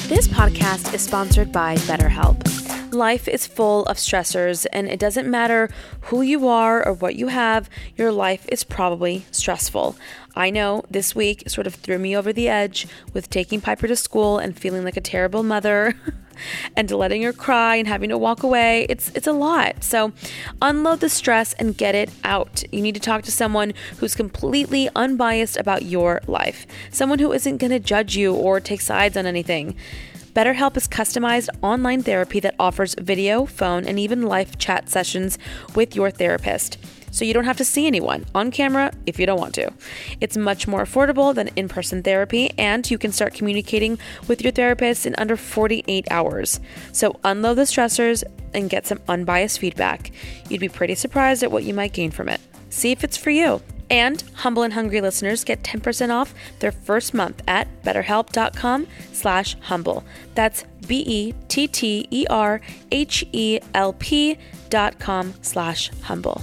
[0.09, 2.93] This podcast is sponsored by BetterHelp.
[2.93, 5.69] Life is full of stressors, and it doesn't matter
[6.03, 9.97] who you are or what you have, your life is probably stressful.
[10.37, 13.97] I know this week sort of threw me over the edge with taking Piper to
[13.97, 15.95] school and feeling like a terrible mother.
[16.77, 20.13] and letting her cry and having to walk away it's it's a lot so
[20.61, 24.91] unload the stress and get it out you need to talk to someone who's completely
[24.95, 29.25] unbiased about your life someone who isn't going to judge you or take sides on
[29.25, 29.75] anything
[30.35, 35.39] BetterHelp is customized online therapy that offers video, phone, and even live chat sessions
[35.75, 36.77] with your therapist.
[37.17, 39.73] So you don't have to see anyone on camera if you don't want to.
[40.21, 43.99] It's much more affordable than in person therapy, and you can start communicating
[44.29, 46.61] with your therapist in under 48 hours.
[46.93, 50.11] So unload the stressors and get some unbiased feedback.
[50.51, 52.39] You'd be pretty surprised at what you might gain from it.
[52.69, 53.63] See if it's for you.
[53.89, 60.05] And Humble and Hungry listeners get 10% off their first month at betterhelp.com slash humble.
[60.35, 61.39] That's B-E-T-T-E-R-H-E-L-P
[64.69, 66.43] dot com slash humble.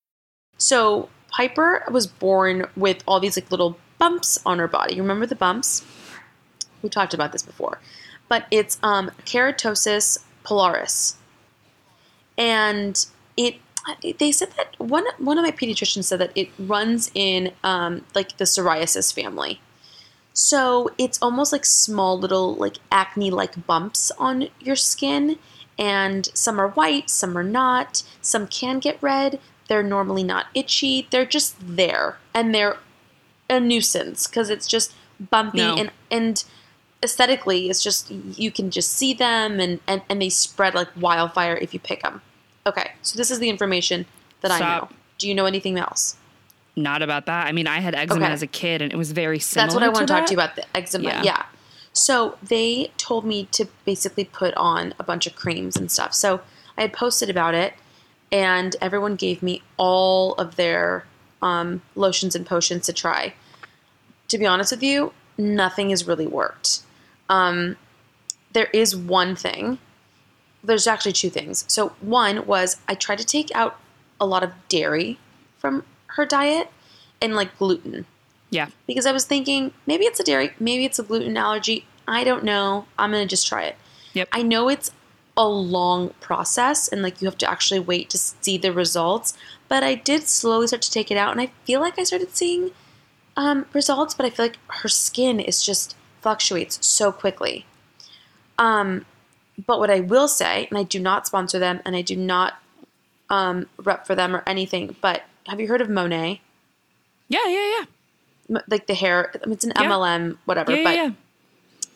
[0.61, 4.95] So Piper was born with all these like little bumps on her body.
[4.95, 5.83] You remember the bumps?
[6.81, 7.79] We talked about this before,
[8.29, 11.15] but it's um, keratosis pilaris,
[12.37, 13.05] and
[13.37, 13.55] it
[14.19, 18.37] they said that one one of my pediatricians said that it runs in um, like
[18.37, 19.61] the psoriasis family.
[20.33, 25.37] So it's almost like small little like acne like bumps on your skin
[25.77, 29.39] and some are white, some are not, some can get red.
[29.71, 31.07] They're normally not itchy.
[31.11, 32.75] They're just there and they're
[33.49, 34.93] a nuisance because it's just
[35.31, 35.75] bumpy No.
[35.77, 36.43] and and
[37.01, 41.55] aesthetically it's just you can just see them and, and and they spread like wildfire
[41.55, 42.21] if you pick them.
[42.67, 44.05] Okay, so this is the information
[44.41, 44.89] that I know.
[45.19, 46.17] Do you know anything else?
[46.75, 47.47] Not about that.
[47.47, 48.33] I mean, I had eczema Okay.
[48.33, 49.67] as a kid, and it was very similar.
[49.67, 51.05] That's what I want to talk to you about the eczema.
[51.05, 51.23] Yeah.
[51.23, 51.45] Yeah.
[51.93, 56.13] So they told me to basically put on a bunch of creams and stuff.
[56.13, 56.41] So
[56.77, 57.73] I had posted about it,
[58.31, 61.05] and everyone gave me all of their
[61.41, 63.33] um, lotions and potions to try.
[64.29, 66.81] To be honest with you, nothing has really worked.
[67.29, 67.75] Um,
[68.53, 69.79] there is one thing.
[70.63, 71.65] There's actually two things.
[71.67, 73.79] So one was I tried to take out
[74.19, 75.17] a lot of dairy
[75.57, 76.69] from her diet
[77.21, 78.05] and like gluten
[78.49, 78.67] Yeah.
[78.85, 81.85] because I was thinking maybe it's a dairy, maybe it's a gluten allergy.
[82.07, 82.85] I don't know.
[82.97, 83.75] I'm gonna just try it.
[84.13, 84.29] Yep.
[84.31, 84.91] I know it's
[85.37, 89.33] a long process and like you have to actually wait to see the results,
[89.67, 92.35] but I did slowly start to take it out and I feel like I started
[92.35, 92.71] seeing
[93.37, 97.65] um, results, but I feel like her skin is just fluctuates so quickly.
[98.57, 99.05] Um,
[99.65, 102.61] but what I will say, and I do not sponsor them and I do not
[103.29, 106.39] um, rep for them or anything, but have you heard of Monat?
[107.29, 107.47] yeah.
[107.47, 107.85] Yeah.
[108.49, 108.59] Yeah.
[108.67, 109.31] like the hair.
[109.41, 109.89] I mean, it's an Yeah.
[109.89, 110.75] MLM, whatever.
[110.75, 110.83] Yeah.
[110.83, 111.09] but yeah.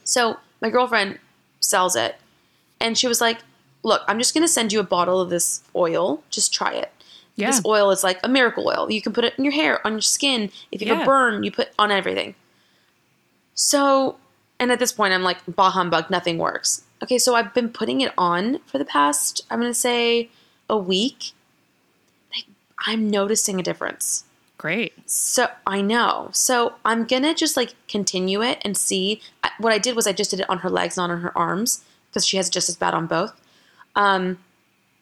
[0.06, 1.19] so my girlfriend
[1.60, 2.15] sells it,
[2.79, 3.39] and she was like,
[3.83, 6.23] "Look, I'm just gonna send you a bottle of this oil.
[6.29, 6.91] Just try it.
[7.35, 7.47] Yeah.
[7.47, 8.89] This oil is like a miracle oil.
[8.91, 10.51] You can put it in your hair, on your skin.
[10.71, 11.03] If you have Yeah.
[11.03, 12.35] a burn, you put on everything."
[13.53, 14.17] So,
[14.59, 18.01] and at this point, I'm like, "Bah humbug, nothing works." Okay, so I've been putting
[18.01, 20.29] it on for the past, I'm gonna say,
[20.69, 21.31] a week.
[22.33, 22.45] Like,
[22.88, 24.23] I'm noticing a difference.
[24.57, 24.93] Great.
[25.09, 26.29] So I know.
[26.31, 29.21] So I'm gonna just like continue it and see.
[29.43, 31.38] I- What I did was I just did it on her legs, not on her
[31.38, 31.81] arms,
[32.15, 33.34] because she has just as bad on both.
[33.93, 34.38] Um,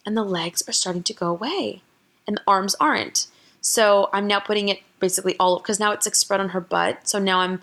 [0.04, 1.84] and the legs are starting to go away,
[2.28, 3.28] and the arms aren't.
[3.62, 7.08] So I'm now putting it basically all because now it's like spread on her butt.
[7.08, 7.62] So now I'm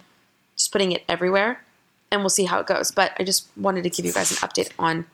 [0.56, 1.62] just putting it everywhere,
[2.12, 2.92] and we'll see how it goes.
[2.92, 5.04] But I just wanted to give you guys an update on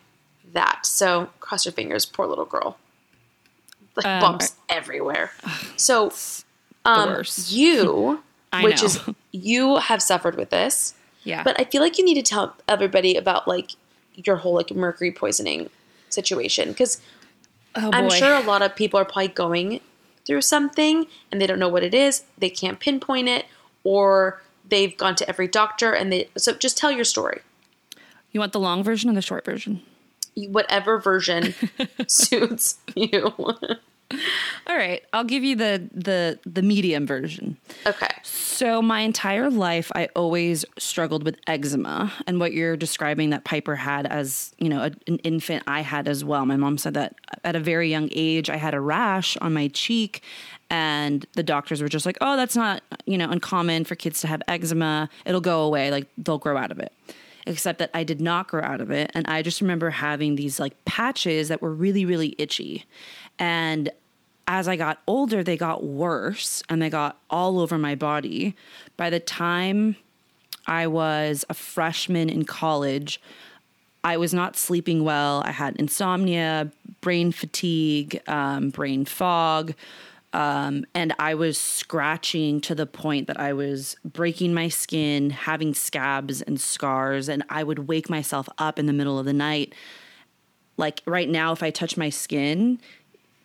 [0.53, 0.85] that.
[0.85, 2.77] So cross your fingers, poor little girl.
[3.97, 5.33] Like Um, bumps everywhere.
[5.77, 6.13] So
[6.85, 8.23] um, you,
[8.63, 8.87] which know.
[8.87, 9.01] is
[9.33, 10.95] you have suffered with this,
[11.25, 11.43] Yeah.
[11.43, 13.73] but I feel like you need to tell everybody about like
[14.17, 15.71] your whole like mercury poisoning
[16.09, 17.01] situation because
[17.75, 19.81] oh, I'm sure a lot of people are probably going
[20.27, 23.47] through something and they don't know what it is, they can't pinpoint it,
[23.85, 26.29] or they've gone to every doctor and they.
[26.37, 27.41] So just tell your story,
[28.33, 29.83] You want the long version or the short version?
[30.37, 31.55] whatever version
[32.07, 33.33] suits you.
[34.69, 37.57] All right, I'll give you the the the medium version.
[37.87, 38.09] okay.
[38.23, 43.77] So my entire life, I always struggled with eczema, and what you're describing that Piper
[43.77, 46.47] had as you know a, an infant, I had as well.
[46.47, 49.69] My mom said that at a very young age, I had a rash on my
[49.69, 50.23] cheek,
[50.71, 54.27] and the doctors were just like, "Oh, that's not you know uncommon for kids to
[54.29, 55.09] have eczema.
[55.25, 55.91] It'll go away.
[55.91, 56.93] Like they'll grow out of it."
[57.49, 60.59] Except that I did not grow out of it, and I just remember having these
[60.59, 62.87] like patches that were really really itchy,
[63.39, 63.91] and
[64.49, 68.55] as I got older, they got worse and they got all over my body.
[68.97, 69.97] By the time
[70.67, 73.21] I was a freshman in college,
[74.05, 75.43] I was not sleeping well.
[75.45, 76.71] I had insomnia,
[77.01, 79.75] brain fatigue, um, brain fog.
[80.33, 85.75] Um, and I was scratching to the point that I was breaking my skin, having
[85.75, 87.29] scabs and scars.
[87.29, 89.75] And I would wake myself up in the middle of the night.
[90.77, 92.79] Like right now, if I touch my skin,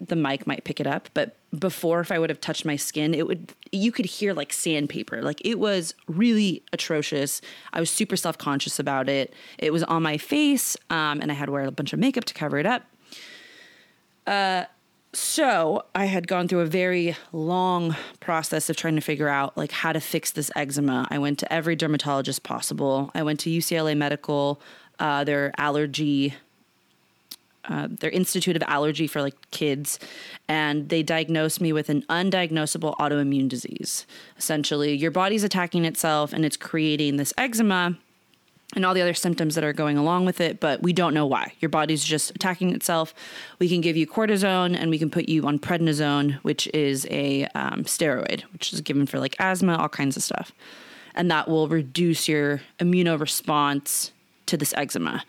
[0.03, 3.13] the mic might pick it up, but before, if I would have touched my skin,
[3.13, 5.21] it would, you could hear like sandpaper.
[5.21, 7.41] Like it was really atrocious.
[7.71, 9.33] I was super self conscious about it.
[9.59, 12.25] It was on my face, um, and I had to wear a bunch of makeup
[12.25, 12.83] to cover it up.
[14.25, 14.65] Uh,
[15.13, 19.71] so I had gone through a very long process of trying to figure out like
[19.71, 21.07] how to fix this eczema.
[21.11, 23.11] I went to every dermatologist possible.
[23.13, 24.61] I went to UCLA Medical,
[24.99, 26.33] uh, their allergy
[27.65, 29.99] uh, their Institute of Allergy for like kids,
[30.47, 34.05] and they diagnosed me with an undiagnosable autoimmune disease.
[34.37, 37.97] Essentially, your body's attacking itself and it's creating this eczema
[38.75, 41.25] and all the other symptoms that are going along with it, but we don't know
[41.25, 41.53] why.
[41.59, 43.13] Your body's just attacking itself.
[43.59, 47.45] We can give you cortisone and we can put you on prednisone, which is a
[47.53, 50.51] um, steroid, which is given for like asthma, all kinds of stuff.
[51.13, 54.11] And that will reduce your immunoresponse
[54.45, 55.23] to this eczema.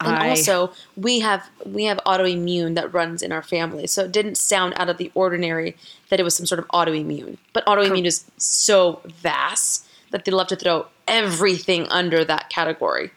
[0.00, 4.12] And I- also we have we have autoimmune that runs in our family, so it
[4.12, 5.76] didn't sound out of the ordinary
[6.10, 7.38] that it was some sort of autoimmune.
[7.52, 13.10] But autoimmune is so vast that they love to throw everything under that category.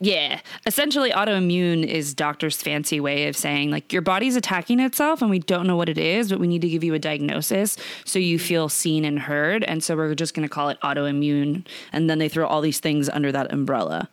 [0.00, 0.40] Yeah.
[0.66, 5.38] Essentially, autoimmune is doctor's fancy way of saying, like, your body's attacking itself and we
[5.38, 8.38] don't know what it is, but we need to give you a diagnosis so you
[8.38, 9.62] feel seen and heard.
[9.62, 11.64] And so we're just going to call it autoimmune.
[11.92, 14.08] And then they throw all these things under that umbrella.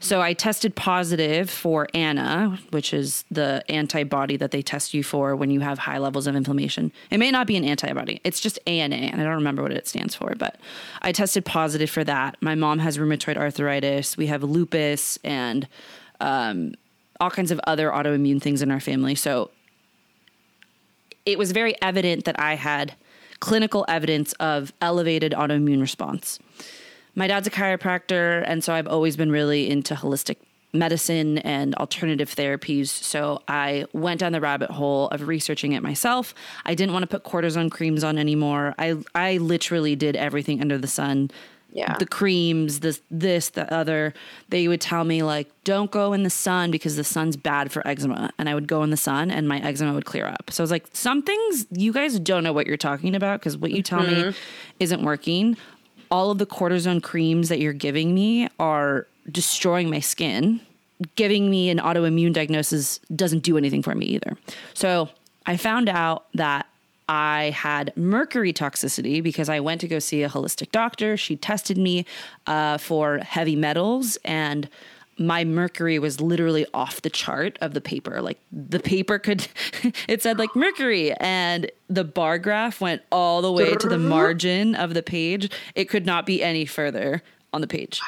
[0.00, 5.36] So I tested positive for ANA, which is the antibody that they test you for
[5.36, 6.92] when you have high levels of inflammation.
[7.10, 9.86] It may not be an antibody, it's just ANA, and I don't remember what it
[9.86, 10.58] stands for, but
[11.02, 12.36] I tested positive for that.
[12.40, 15.68] My mom has rheumatoid arthritis, we have lupus, and
[16.20, 16.74] um,
[17.20, 19.14] all kinds of other autoimmune things in our family.
[19.14, 19.50] So
[21.24, 22.94] it was very evident that I had
[23.40, 26.38] clinical evidence of elevated autoimmune response.
[27.16, 30.36] My dad's a chiropractor, and so I've always been really into holistic
[30.72, 32.88] medicine and alternative therapies.
[32.88, 36.34] So I went down the rabbit hole of researching it myself.
[36.64, 38.74] I didn't want to put cortisone creams on anymore.
[38.78, 41.30] I I literally did everything under the sun.
[41.72, 41.96] Yeah.
[41.98, 44.14] The creams, this this, the other.
[44.48, 47.86] They would tell me like, don't go in the sun because the sun's bad for
[47.86, 48.30] eczema.
[48.38, 50.50] And I would go in the sun and my eczema would clear up.
[50.50, 53.58] So I was like, some things you guys don't know what you're talking about because
[53.58, 54.38] what you tell me mm-hmm.
[54.80, 55.56] isn't working.
[56.10, 60.60] All of the cortisone creams that you're giving me are destroying my skin.
[61.14, 64.36] Giving me an autoimmune diagnosis doesn't do anything for me either.
[64.72, 65.10] So
[65.44, 66.66] I found out that
[67.08, 71.16] I had mercury toxicity because I went to go see a holistic doctor.
[71.16, 72.04] She tested me
[72.46, 74.68] uh, for heavy metals, and
[75.18, 78.20] my mercury was literally off the chart of the paper.
[78.20, 79.48] Like the paper could,
[80.08, 84.74] it said like mercury, and the bar graph went all the way to the margin
[84.74, 85.50] of the page.
[85.74, 88.00] It could not be any further on the page.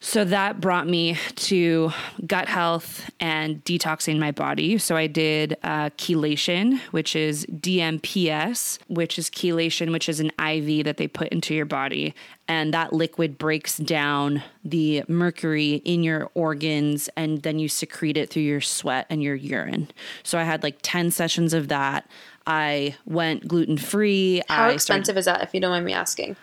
[0.00, 1.90] So that brought me to
[2.24, 4.78] gut health and detoxing my body.
[4.78, 10.84] So I did uh, chelation, which is DMPS, which is chelation, which is an IV
[10.84, 12.14] that they put into your body.
[12.50, 18.30] And that liquid breaks down the mercury in your organs and then you secrete it
[18.30, 19.88] through your sweat and your urine.
[20.22, 22.08] So I had like 10 sessions of that.
[22.46, 24.40] I went gluten free.
[24.48, 26.36] How expensive is that, if you don't mind me asking?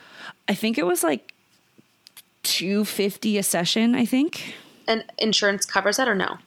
[0.48, 1.34] I think it was like
[2.44, 4.54] 250 a session, I think.
[4.88, 6.38] And insurance covers that or no?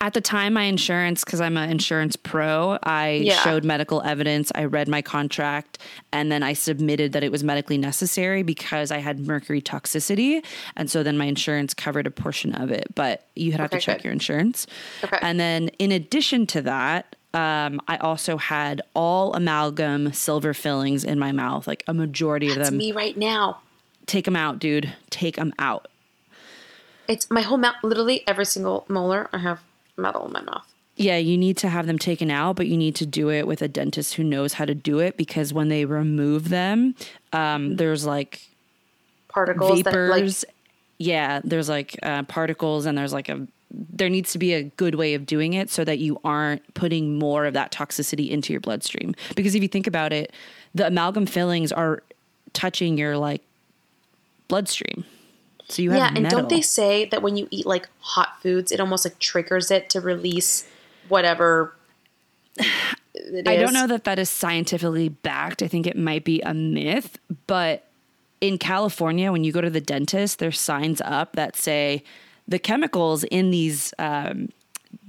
[0.00, 3.42] At the time, my insurance, because I'm an insurance pro, I Yeah.
[3.42, 4.52] showed medical evidence.
[4.54, 5.76] I read my contract,
[6.12, 10.44] and then I submitted that it was medically necessary because I had mercury toxicity.
[10.76, 13.98] And so then my insurance covered a portion of it, but you have to check
[13.98, 14.04] good.
[14.04, 14.68] your insurance.
[15.02, 15.18] Okay.
[15.20, 21.18] And then in addition to that, um, I also had all amalgam silver fillings in
[21.18, 22.76] my mouth, like a majority of them.
[22.76, 23.58] me right now.
[24.06, 24.94] Take them out, dude.
[25.10, 25.88] Take them out.
[27.08, 27.74] It's my whole mouth.
[27.82, 29.60] Literally every single molar, I have
[29.98, 30.66] metal in my mouth.
[30.96, 33.62] Yeah, you need to have them taken out, but you need to do it with
[33.62, 36.96] a dentist who knows how to do it because when they remove them,
[37.32, 38.48] um, there's like
[39.28, 40.40] Particles vapors.
[40.40, 40.54] that like
[40.98, 44.94] yeah, there's like uh, particles, and there's like a there needs to be a good
[44.94, 48.60] way of doing it so that you aren't putting more of that toxicity into your
[48.60, 49.14] bloodstream.
[49.36, 50.32] Because if you think about it,
[50.74, 52.02] the amalgam fillings are
[52.54, 53.42] touching your like
[54.48, 55.04] bloodstream.
[55.68, 56.40] So you have yeah, and metal.
[56.40, 59.90] don't they say that when you eat like hot foods, it almost like triggers it
[59.90, 60.66] to release
[61.08, 61.74] whatever?
[62.56, 62.66] it
[63.48, 65.62] I don't know that that is scientifically backed.
[65.62, 67.84] I think it might be a myth, but
[68.40, 72.02] in California, when you go to the dentist, there's signs up that say
[72.46, 74.48] the chemicals in these um,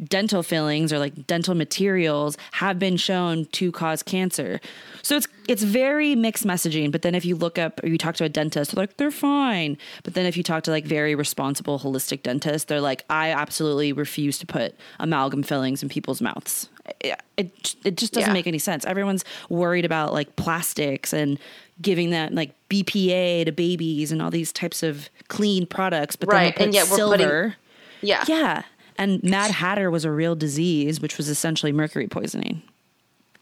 [0.04, 4.60] dental fillings or like dental materials have been shown to cause cancer.
[5.02, 6.92] So it's it's very mixed messaging.
[6.92, 9.12] But then if you look up or you talk to a dentist, they're like they're
[9.12, 9.78] fine.
[10.04, 13.94] But then if you talk to like very responsible holistic dentists, they're like I absolutely
[13.94, 16.70] refuse to put amalgam fillings in people's mouths.
[17.00, 18.34] It it, it just doesn't Yeah.
[18.34, 18.86] make any sense.
[18.86, 21.40] Everyone's worried about like plastics and
[21.82, 26.54] giving that like BPA to babies and all these types of clean products, but Right,
[26.58, 27.56] then they put yet we're putting- silver.
[28.02, 28.24] Yeah.
[28.28, 28.64] Yeah.
[29.00, 32.62] And Mad Hatter was a real disease, which was essentially mercury poisoning.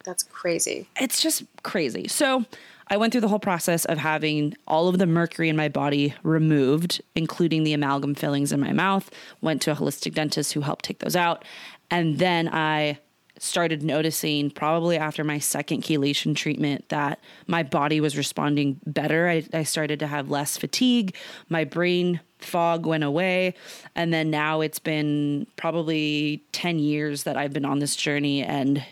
[0.05, 0.87] That's crazy.
[1.01, 2.07] It's just crazy.
[2.07, 2.45] So
[2.89, 6.13] I went through the whole process of having all of the mercury in my body
[6.21, 9.09] removed, including the amalgam fillings in my mouth.
[9.41, 11.43] Went to a holistic dentist who helped take those out.
[11.89, 12.99] And then I
[13.39, 19.27] started noticing, probably after my second chelation treatment, that my body was responding better.
[19.27, 21.15] I, I started to have less fatigue.
[21.49, 23.53] My brain fog went away.
[23.95, 28.43] And then now it's been probably 10 years that I've been on this journey.
[28.43, 28.83] And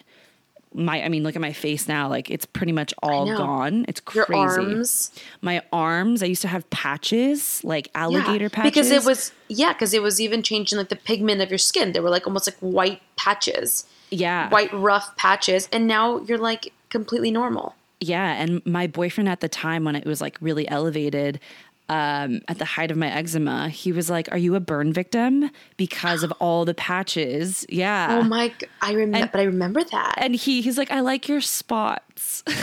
[0.75, 2.09] my I mean, look at my face now.
[2.09, 3.85] Like it's pretty much all gone.
[3.87, 4.39] It's Your crazy.
[4.39, 5.11] arms.
[5.41, 6.21] My arms.
[6.21, 8.71] I used to have patches, like alligator patches.
[8.71, 11.93] Because it was yeah, because it was even changing like the pigment of your skin.
[11.93, 16.73] They were like almost like white patches, yeah, white rough patches, and now you're like
[16.89, 17.75] completely normal.
[18.01, 21.39] Yeah, and my boyfriend at the time when it was like really elevated,
[21.89, 25.51] um, at the height of my eczema, he was like, "Are you a burn victim
[25.77, 28.19] because of all the patches?" Yeah.
[28.19, 28.51] Oh my!
[28.81, 30.15] I remember, but I remember that.
[30.17, 32.53] and he he's like, "I like your spots." oh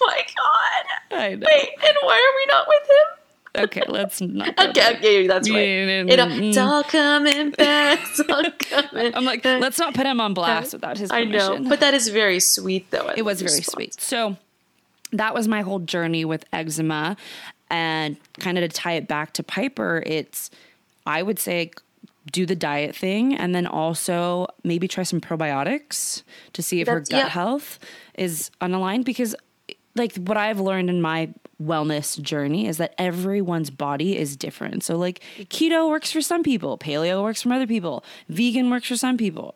[0.00, 1.18] my god!
[1.18, 1.46] I know.
[1.46, 3.06] Wait, and why are we not with him?
[3.64, 4.48] Okay, let's not.
[4.48, 5.66] Okay, okay, that's right.
[5.66, 8.00] You know, mm, it's all coming back.
[8.02, 9.14] It's all coming.
[9.14, 11.40] I'm like, let's not put him on blast without his permission.
[11.40, 13.08] I know, but that is very sweet, though.
[13.16, 13.98] it was very sweet.
[14.00, 14.36] So
[15.12, 17.16] that was my whole journey with eczema.
[17.68, 20.50] And kind of to tie it back to Piper, it's,
[21.04, 21.72] I would say,
[22.30, 27.00] do the diet thing and then also maybe try some probiotics to see if her
[27.00, 27.28] gut yeah.
[27.28, 27.78] health
[28.14, 29.34] is unaligned because
[29.94, 31.30] like what I've learned in my
[31.62, 34.82] wellness journey is that everyone's body is different.
[34.82, 38.96] So like keto works for some people, paleo works for other people, vegan works for
[38.96, 39.54] some people,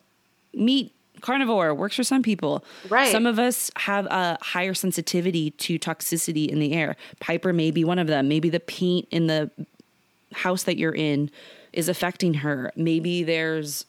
[0.54, 2.64] meat carnivore works for some people.
[2.88, 3.10] Right.
[3.12, 6.96] Some of us have a higher sensitivity to toxicity in the air.
[7.20, 8.28] Piper may be one of them.
[8.28, 9.50] Maybe the paint in the
[10.32, 11.30] house that you're in
[11.72, 12.72] is affecting her.
[12.76, 13.84] Maybe there's,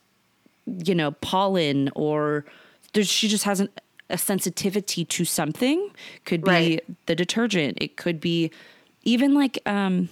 [0.65, 2.45] you know, pollen or
[2.93, 3.69] there's, she just has an,
[4.09, 5.89] a sensitivity to something.
[6.25, 6.83] Could be Right.
[7.05, 7.77] the detergent.
[7.81, 8.51] It could be
[9.03, 10.09] even like um,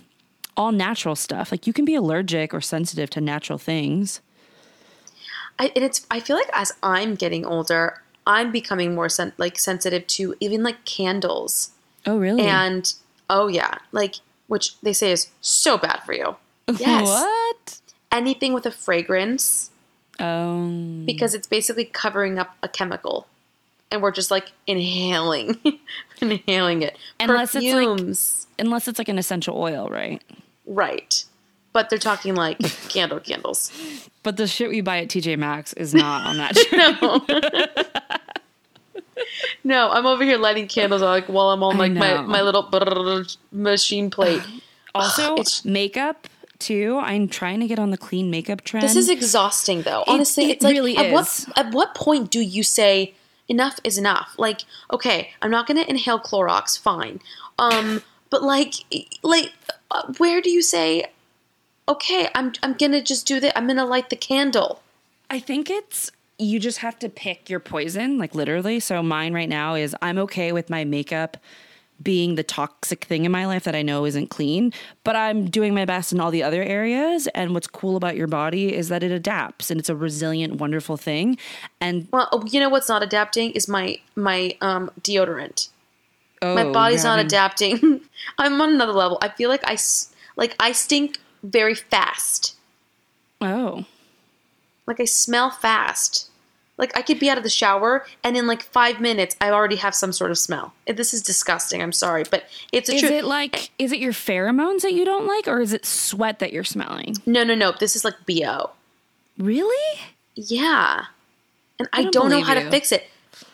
[0.58, 1.52] all natural stuff.
[1.52, 4.22] Like you can be allergic or sensitive to natural things.
[5.60, 6.08] I, and it's.
[6.10, 10.64] I feel like as I'm getting older, I'm becoming more sen- like sensitive to even
[10.64, 11.72] like candles
[12.06, 12.44] Oh, really?
[12.44, 12.92] and
[13.30, 14.16] oh yeah, like
[14.48, 16.36] which they say is so bad for you.
[16.80, 17.80] Yes, What?
[18.12, 19.72] anything with a fragrance
[20.20, 23.28] Um, because it's basically covering up a chemical,
[23.92, 25.58] and we're just like inhaling,
[26.22, 26.96] inhaling it.
[27.20, 30.22] Unless it's, like- Perfumes, unless it's like an essential oil, right?
[30.68, 31.26] right?
[31.72, 32.60] But they're talking like
[32.90, 33.72] candle candles.
[34.22, 36.54] But the shit we buy at TJ Maxx is not on that.
[36.70, 38.00] trend.
[39.64, 42.70] No, I'm over here lighting candles like while I'm on like my, my little
[43.52, 44.42] machine plate.
[44.96, 47.00] Also, It's- makeup too.
[47.02, 48.84] I'm trying to get on the clean makeup trend.
[48.84, 50.04] This is exhausting though.
[50.08, 51.14] Honestly, it it's like really at is.
[51.14, 53.14] what at what point do you say
[53.48, 54.34] enough is enough?
[54.38, 54.62] Like,
[54.92, 57.20] okay, I'm not going to inhale Clorox, fine.
[57.60, 58.02] Um,
[58.32, 58.74] but like
[59.22, 59.54] like
[59.92, 61.06] uh, where do you say
[61.90, 63.58] okay, I'm I'm going to just do that.
[63.58, 64.82] I'm going to light the candle.
[65.30, 68.80] I think it's you just have to pick your poison, like literally.
[68.80, 71.36] So mine right now is I'm okay with my makeup
[72.02, 74.72] being the toxic thing in my life that I know isn't clean,
[75.04, 77.28] but I'm doing my best in all the other areas.
[77.36, 80.96] And what's cool about your body is that it adapts and it's a resilient, wonderful
[80.96, 81.38] thing.
[81.82, 85.70] And Well, oh, you know what's not adapting is my my um deodorant.
[86.42, 88.02] oh, my body's not adapting.
[88.38, 89.18] I'm on another level.
[89.22, 89.78] I feel like I
[90.38, 92.56] like I stink very fast.
[93.42, 93.86] Oh,
[94.86, 96.30] Like I smell fast.
[96.78, 99.76] Like I could be out of the shower and in like five minutes I already
[99.78, 100.74] have some sort of smell.
[100.88, 101.82] This is disgusting.
[101.82, 103.12] I'm sorry, but it's a is truth.
[103.14, 106.54] it like is it your pheromones that you don't like, or is it sweat that
[106.54, 107.16] you're smelling?
[107.26, 107.74] no, no, no.
[107.78, 108.72] This is like bo.
[109.38, 110.00] Really?
[110.36, 111.06] Yeah,
[111.80, 112.64] and I, don't don't, know how you.
[112.64, 113.10] to fix it.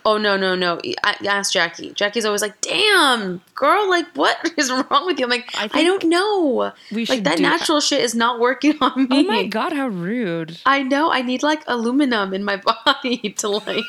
[0.08, 0.80] Oh no, no, no!
[1.04, 1.92] I, asked Jackie.
[1.92, 5.84] Jackie's always like, "Damn, girl, like what is wrong with you?" I'm like, I I,
[5.84, 6.72] don't know.
[6.92, 9.08] we like that natural shit is not working on me.
[9.12, 10.60] Oh my god, how rude!
[10.66, 11.12] I know.
[11.12, 13.84] I need like aluminum in my body to like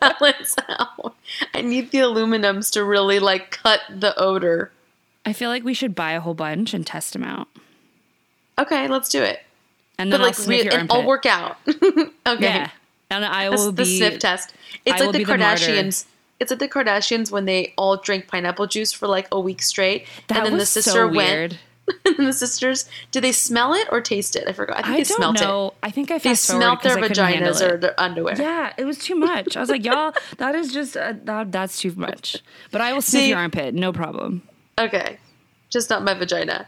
[0.00, 1.14] balance out.
[1.54, 4.72] I need the aluminums to really like cut the odor.
[5.24, 7.48] I feel like we should buy a whole bunch and test them out,
[8.58, 9.40] Okay, let's do it.
[9.98, 11.56] and But then I'll like, your and I'll work out.
[11.66, 12.06] okay,
[12.40, 12.70] Yeah,
[13.10, 14.52] and I will the be sniff test.
[14.84, 15.32] It's I like the be the.
[15.32, 16.06] Kardashians.
[16.40, 20.06] it's like the Kardashians when they all drank pineapple juice for like a week straight,
[20.28, 21.58] That and then the was so sister went.
[22.04, 24.42] and the sisters, did they smell it or taste it?
[24.48, 24.78] I forgot.
[24.78, 25.66] I think I they don't smelled know.
[25.68, 25.74] it.
[25.84, 28.34] I think I They smelt their vaginas or Or their underwear.
[28.36, 29.56] yeah, it was too much.
[29.56, 32.38] I was like, y'all, that is just uh, that, that's too much.
[32.72, 34.42] But I will sniff See- your armpit, no problem.
[34.80, 35.18] Okay,
[35.70, 36.66] just not my vagina.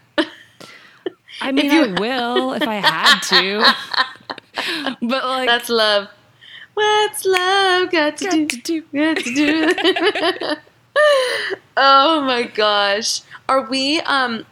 [1.41, 4.97] I mean, you- I will if I had to.
[5.03, 6.09] but like, That's love.
[6.78, 8.46] What's love got to Got do?
[8.46, 8.82] to do.
[8.94, 10.56] Got to do.
[11.76, 13.22] oh my gosh.
[13.48, 14.46] Are we um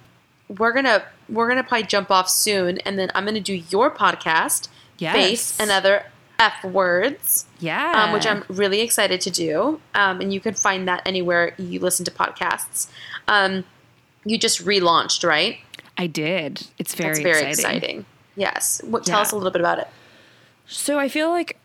[0.48, 4.68] we're gonna we're gonna probably jump off soon and then I'm gonna do your podcast,
[4.98, 5.14] Yes.
[5.14, 6.04] Faith and Other
[6.40, 7.46] F Words.
[7.60, 9.80] yeah, Um, which I'm really excited to do.
[9.94, 12.88] Um, and you can find that anywhere you listen to podcasts.
[13.28, 13.64] Um,
[14.24, 15.58] you just relaunched, right?
[15.96, 16.66] I did.
[16.78, 17.78] It's very That's very exciting.
[17.80, 18.06] exciting.
[18.34, 18.80] Yes.
[18.84, 19.22] What, tell Yeah.
[19.22, 19.88] us a little bit about it.
[20.66, 21.56] So I feel like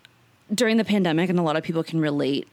[0.53, 2.47] during the pandemic, and a lot of people can relate,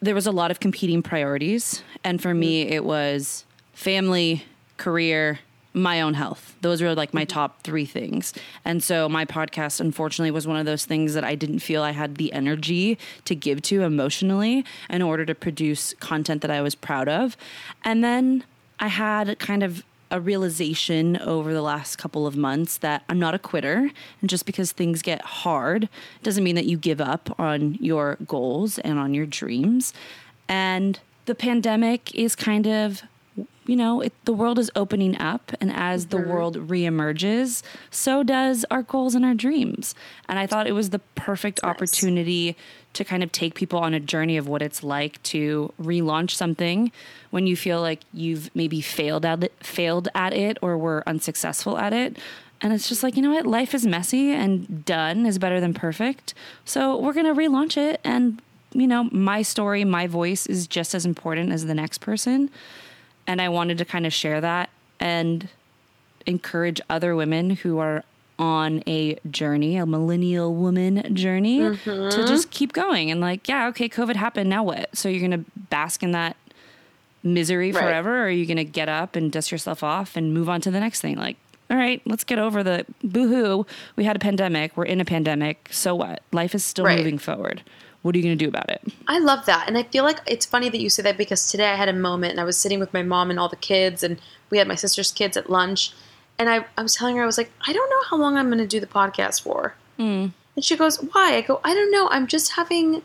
[0.00, 1.82] there was a lot of competing priorities.
[2.04, 2.72] And for me, mm-hmm.
[2.72, 3.44] it was
[3.74, 4.44] family,
[4.76, 5.40] career,
[5.72, 6.56] my own health.
[6.62, 7.28] Those were like my mm-hmm.
[7.28, 8.32] top three things.
[8.64, 11.92] And so my podcast, unfortunately, was one of those things that I didn't feel I
[11.92, 16.74] had the energy to give to emotionally in order to produce content that I was
[16.74, 17.36] proud of.
[17.84, 18.44] And then
[18.80, 23.34] I had kind of a realization over the last couple of months that I'm not
[23.34, 23.90] a quitter.
[24.20, 25.88] And just because things get hard
[26.22, 29.92] doesn't mean that you give up on your goals and on your dreams.
[30.48, 33.02] And the pandemic is kind of,
[33.70, 35.52] you know, it, the world is opening up.
[35.60, 36.30] And as the mm-hmm.
[36.30, 39.94] world reemerges, so does our goals and our dreams.
[40.28, 42.56] And I thought it was the perfect opportunity
[42.94, 46.90] to kind of take people on a journey of what it's like to relaunch something
[47.30, 51.78] when you feel like you've maybe failed at it, failed at it or were unsuccessful
[51.78, 52.18] at it.
[52.60, 53.46] And it's just like, you know what?
[53.46, 56.34] Life is messy and done is better than perfect.
[56.64, 58.00] So we're going to relaunch it.
[58.02, 58.42] And,
[58.72, 62.50] you know, my story, my voice is just as important as the next person.
[63.30, 65.48] And I wanted to kind of share that and
[66.26, 68.02] encourage other women who are
[68.40, 72.26] on a journey, a millennial woman journey, to mm-hmm.
[72.26, 74.50] just keep going and like, yeah, okay, COVID happened.
[74.50, 74.88] Now what?
[74.96, 76.36] So you're going to bask in that
[77.22, 77.80] misery Right.
[77.80, 80.60] forever, or are you going to get up and dust yourself off and move on
[80.62, 81.16] to the next thing?
[81.16, 81.36] Like,
[81.70, 83.62] all right, let's get over the boohoo.
[83.94, 84.76] We had a pandemic.
[84.76, 85.68] We're in a pandemic.
[85.70, 86.24] So what?
[86.32, 86.98] Life is still Right.
[86.98, 87.62] moving forward.
[88.02, 88.82] What are you going to do about it?
[89.08, 89.68] I love that.
[89.68, 91.92] And I feel like it's funny that you say that because today I had a
[91.92, 94.66] moment and I was sitting with my mom and all the kids, and we had
[94.66, 95.92] my sister's kids at lunch.
[96.38, 98.46] And I, I was telling her, I was like, I don't know how long I'm
[98.46, 99.74] going to do the podcast for.
[99.98, 100.28] Hmm.
[100.56, 101.34] And she goes, Why?
[101.36, 102.08] I go, I don't know.
[102.10, 103.02] I'm just having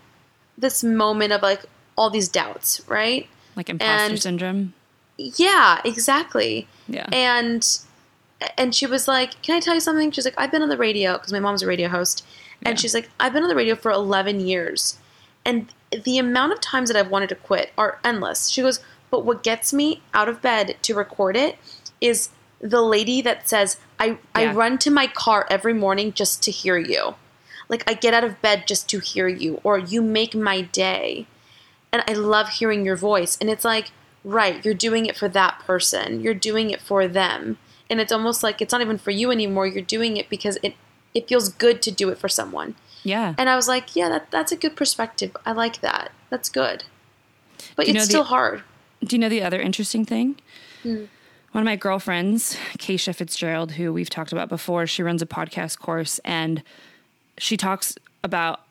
[0.58, 1.66] this moment of like
[1.98, 3.28] all these doubts, right?
[3.56, 4.74] Like imposter And- syndrome?
[5.18, 6.68] Yeah, exactly.
[6.88, 7.08] Yeah.
[7.12, 7.66] And
[8.58, 10.78] and she was like, "Can I tell you something?" She's like, "I've been on the
[10.78, 12.26] radio because my mom's a radio host."
[12.64, 12.82] And Yeah.
[12.82, 14.98] she's like, "I've been on the radio for 11 years."
[15.44, 18.48] And the amount of times that I've wanted to quit are endless.
[18.50, 18.80] She goes,
[19.12, 21.58] "But what gets me out of bed to record it
[22.02, 22.30] is
[22.62, 26.78] the lady that says, I, I run to my car every morning just to hear
[26.78, 27.16] you.
[27.70, 31.28] Like, I get out of bed just to hear you, or you make my day
[31.96, 33.38] and I love hearing your voice.
[33.40, 33.92] And it's like,
[34.26, 36.20] right, you're doing it for that person.
[36.20, 37.58] You're doing it for them.
[37.90, 39.66] And it's almost like it's not even for you anymore.
[39.66, 40.76] You're doing it because it
[41.16, 42.76] it feels good to do it for someone.
[43.04, 43.34] Yeah.
[43.38, 45.36] And I was like, yeah, that, that's a good perspective.
[45.46, 46.12] I like that.
[46.30, 46.84] That's good.
[47.76, 48.62] But it's the- still hard.
[49.04, 50.36] Do you know the other interesting thing?
[50.84, 51.06] Hmm.
[51.52, 55.80] One of my girlfriends, Keisha Fitzgerald, who we've talked about before, she runs a podcast
[55.80, 56.62] course and
[57.38, 58.62] she talks about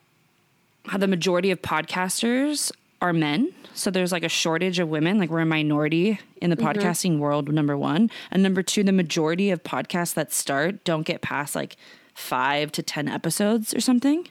[0.85, 2.71] how the majority of podcasters
[3.01, 3.51] are men.
[3.73, 6.67] So there's like a shortage of women, like we're a minority in the Mm-hmm.
[6.79, 8.09] podcasting world, number one.
[8.31, 11.75] And number two, the majority of podcasts that start don't get past like
[12.15, 14.27] five to 10 episodes or something.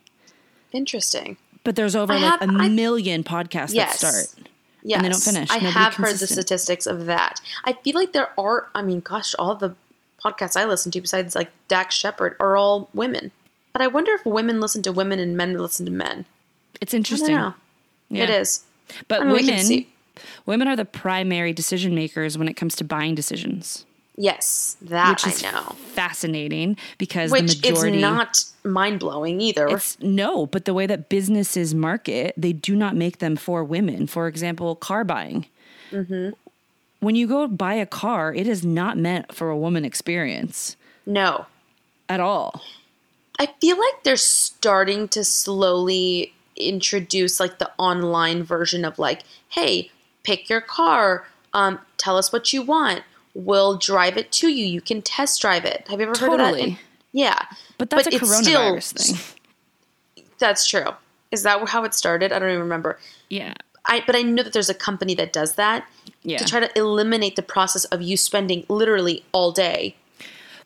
[0.73, 1.37] Interesting.
[1.63, 4.01] But there's over I like have- a I- million podcasts Yes.
[4.01, 4.49] that start.
[4.83, 4.97] Yes.
[4.99, 5.51] And they don't finish.
[5.51, 7.41] I Nobody have heard the statistics of that.
[7.65, 9.75] I feel like there are, I mean, gosh, all the
[10.23, 13.31] podcasts I listen to, besides like Dax Shepard, are all women.
[13.73, 16.27] But I wonder if women listen to women and men listen to men.
[16.83, 17.31] It's interesting.
[17.31, 17.53] Yeah.
[18.11, 18.65] is.
[19.09, 19.87] But I mean, women,
[20.45, 23.87] women are the primary decision makers when it comes to buying decisions,
[24.17, 25.63] Yes, that which is I know.
[25.95, 27.97] fascinating because Which the majority.
[27.97, 29.67] is not mind blowing either.
[29.69, 34.07] It's no, but the way that businesses market, they do not make them for women.
[34.07, 35.47] For example, car buying.
[35.91, 36.31] Mm-hmm.
[37.01, 41.47] When you go buy a car, it is not meant for a woman experience no.
[42.09, 42.63] at all.
[43.39, 49.91] I feel like they're starting to slowly introduce like the online version of like, hey,
[50.23, 53.03] pick your car, um, tell us what you want,
[53.35, 54.65] we'll drive it to you.
[54.65, 55.87] You can test drive it.
[55.89, 56.51] Have you ever heard of that?
[56.53, 56.79] Totally.
[57.13, 57.39] Yeah,
[57.79, 60.25] But that's a it's coronavirus still, thing.
[60.39, 60.87] That's true.
[61.31, 62.33] Is that how it started?
[62.33, 62.99] I don't even remember.
[63.29, 63.55] Yeah.
[63.87, 65.87] I but I know that there's a company that does that
[66.23, 66.39] Yeah.
[66.39, 69.97] to try to eliminate the process of you spending literally all day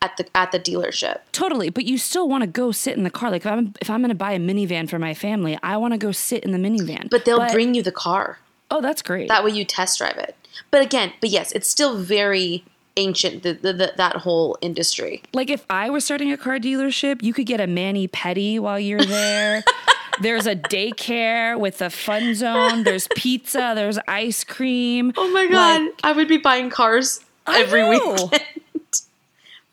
[0.01, 1.19] at the at the dealership.
[1.33, 3.29] Totally, but you still want to go sit in the car.
[3.29, 5.93] Like if I'm if I'm going to buy a minivan for my family, I want
[5.93, 7.09] to go sit in the minivan.
[7.09, 8.39] But they'll bring you the car.
[8.71, 9.27] Oh, that's great.
[9.27, 10.35] That way you test drive it.
[10.71, 12.63] But again, but yes, it's still very
[12.97, 15.23] ancient the, the, the, that whole industry.
[15.33, 18.79] like if I was starting a car dealership, you could get a mani petty while
[18.79, 19.63] you're there.
[20.21, 22.83] there's a daycare with a fun zone.
[22.83, 23.71] There's pizza.
[23.75, 25.13] There's ice cream.
[25.15, 28.31] Oh my god, Like, I would be buying cars every weekend.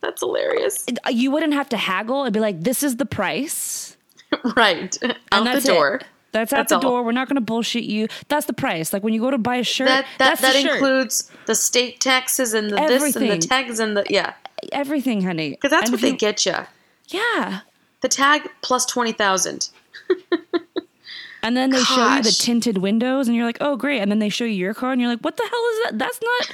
[0.01, 0.87] That's hilarious.
[1.05, 2.23] Uh, you wouldn't have to haggle.
[2.23, 3.97] It'd be like, this is the price.
[4.57, 4.97] right.
[5.03, 5.95] Out And the door.
[5.97, 6.07] It.
[6.33, 6.81] That's out That's the all.
[6.83, 7.03] door.
[7.03, 8.09] We're not going to bullshit you.
[8.29, 8.93] That's the price.
[8.93, 10.73] Like when you go to buy a shirt, That that, that's that the shirt.
[10.75, 14.35] includes the state taxes and the this and the tags and the yeah.
[14.73, 15.51] everything, honey.
[15.51, 16.55] Because that's And what they you- get you.
[17.09, 17.61] Yeah.
[18.03, 19.71] The tag plus twenty thousand.
[21.43, 24.19] And then they show you the tinted windows, and you're like, "Oh, great!" And then
[24.19, 25.99] they show you your car, and you're like, "What the hell is that?
[25.99, 26.51] That's not.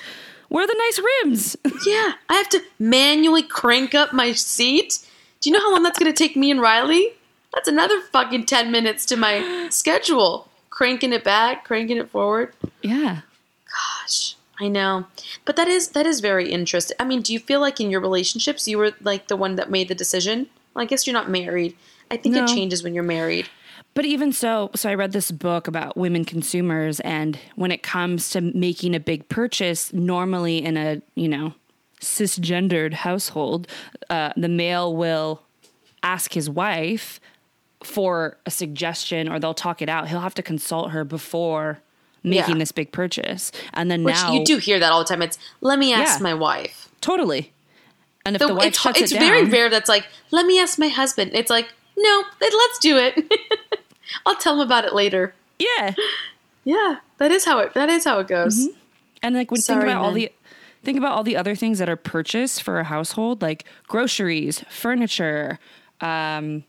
[0.50, 1.56] Where are the nice rims?"
[1.86, 4.98] Yeah, I have to manually crank up my seat.
[5.40, 7.08] Do you know how long that's going to take me and Riley?
[7.54, 10.48] That's another fucking 10 minutes to my schedule.
[10.70, 12.54] Cranking it back, cranking it forward.
[12.82, 13.20] yeah.
[14.04, 15.06] Gosh, I know.
[15.44, 16.96] But that is that is very interesting.
[17.00, 19.70] I mean, do you feel like in your relationships you were like the one that
[19.70, 20.48] made the decision?
[20.74, 21.76] Well, I guess you're not married.
[22.10, 22.44] I think No.
[22.44, 23.48] it changes when you're married.
[23.94, 28.30] But even so, so I read this book about women consumers, and when it comes
[28.30, 31.54] to making a big purchase, normally in a you know
[32.00, 33.66] cisgendered household,
[34.10, 35.42] uh, the male will
[36.02, 37.20] ask his wife
[37.84, 40.08] for a suggestion, or they'll talk it out.
[40.08, 41.78] He'll have to consult her before
[42.22, 42.58] making Yeah.
[42.60, 45.22] this big purchase, and then Which now you do hear that all the time.
[45.22, 46.22] It's let me ask Yeah.
[46.22, 46.88] my wife.
[47.00, 47.52] totally.
[48.24, 50.60] And if The- the, wife it's shuts it's it very rare that's like, let me
[50.60, 51.32] ask my husband.
[51.34, 51.68] It's like,
[51.98, 53.20] no, let's do it.
[54.26, 55.34] I'll tell him about it later.
[55.58, 55.94] yeah.
[56.64, 58.68] Yeah, that is how it that is how it goes.
[59.20, 60.30] And like when Sorry, think about all the
[60.84, 65.58] think about all the other things that are purchased for a household, like groceries, furniture.
[66.00, 66.62] Um,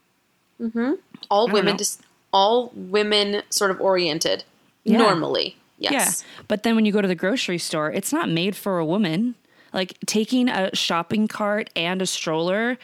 [0.61, 0.93] Mm-hmm.
[1.29, 1.77] All don't women know.
[1.77, 2.01] just
[2.31, 4.43] all women sort of oriented.
[4.83, 4.97] Yeah.
[4.97, 5.55] Normally.
[5.77, 6.23] Yes.
[6.25, 8.85] Yeah, but then when you go to the grocery store, it's not made for a
[8.85, 9.35] woman.
[9.73, 12.77] Like taking a shopping cart and a stroller,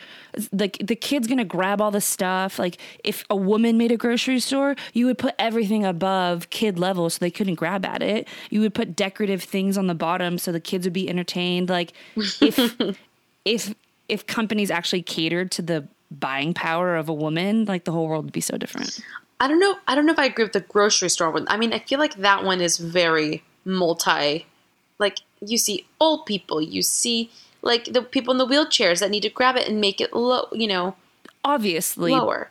[0.52, 2.58] like the kid's gonna grab all the stuff.
[2.58, 7.08] Like if a woman made a grocery store, you would put everything above kid level
[7.12, 8.28] so they couldn't grab at it.
[8.50, 11.70] You would put decorative things on the bottom so the kids would be entertained.
[11.70, 11.94] Like
[12.42, 12.58] if
[13.46, 13.76] if
[14.08, 18.26] if companies actually catered to the buying power of a woman, like the whole world
[18.26, 19.00] would be so different.
[19.40, 21.46] I don't know I don't know if I agree with the grocery store one.
[21.50, 24.46] I mean, I feel like that one is very multi
[24.98, 27.30] like you see old people, you see
[27.62, 30.48] like the people in the wheelchairs that need to grab it and make it low,
[30.52, 30.96] you know,
[31.46, 32.50] Obviously, lower.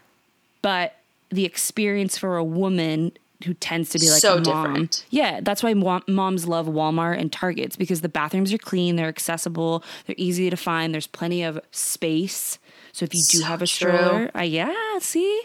[0.62, 0.96] but
[1.30, 3.12] the experience for a woman
[3.44, 4.42] who tends to be like So mom.
[4.72, 5.04] different.
[5.10, 9.84] Yeah, that's why moms love Walmart and Targets because the bathrooms are clean, they're accessible,
[10.06, 12.58] they're easy to find, there's plenty of space.
[12.98, 15.42] So if you do So have a stroller, uh, yeah, see?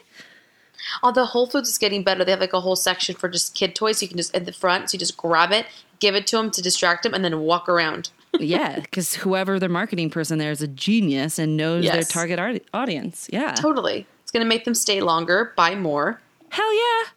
[1.04, 3.76] Although Whole Foods is getting better, they have like a whole section for just kid
[3.76, 4.02] toys.
[4.02, 5.68] You can just at the front, so you just grab it,
[6.00, 8.10] give it to them to distract them, and then walk around.
[8.40, 12.58] yeah, because whoever their marketing person there is a genius and knows their target ar-
[12.74, 13.30] audience.
[13.32, 13.52] Yeah.
[13.54, 16.20] Totally, it's gonna make them stay longer, buy more.
[16.50, 17.10] Hell yeah.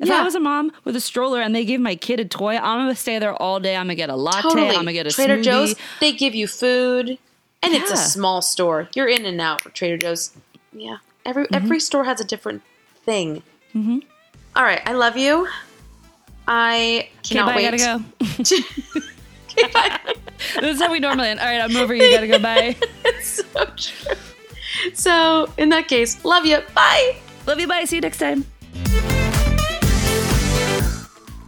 [0.00, 0.20] If Yeah.
[0.20, 2.80] I was a mom with a stroller and they gave my kid a toy, I'm
[2.80, 3.76] gonna stay there all day.
[3.76, 4.42] I'm gonna get a latte.
[4.42, 4.70] Totally.
[4.70, 5.44] I'm gonna get a Trader smoothie.
[5.44, 7.16] Joe's, they give you food,
[7.64, 8.88] and it's a small store.
[8.94, 9.60] You're in and out.
[9.62, 10.32] for Trader Joe's,
[10.72, 10.98] yeah.
[11.24, 11.54] Every Mm-hmm.
[11.54, 12.62] every store has a different
[13.04, 13.42] thing.
[13.74, 13.98] Mm-hmm.
[14.56, 15.48] right, I love you.
[16.46, 17.56] I Okay, cannot bye.
[17.56, 17.66] wait.
[17.74, 18.04] I gotta go.
[20.60, 21.40] this is how we normally end.
[21.40, 21.94] All right, I'm over.
[21.94, 22.38] You gotta go.
[22.38, 22.76] Bye.
[23.22, 23.42] so
[23.76, 24.16] true.
[24.92, 26.58] So in that case, love you.
[26.74, 27.16] Bye.
[27.46, 27.66] Love you.
[27.68, 27.84] Bye.
[27.84, 28.44] See you next time.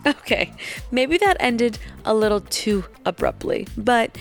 [0.06, 0.52] Okay,
[0.92, 4.16] maybe that ended a little too abruptly, but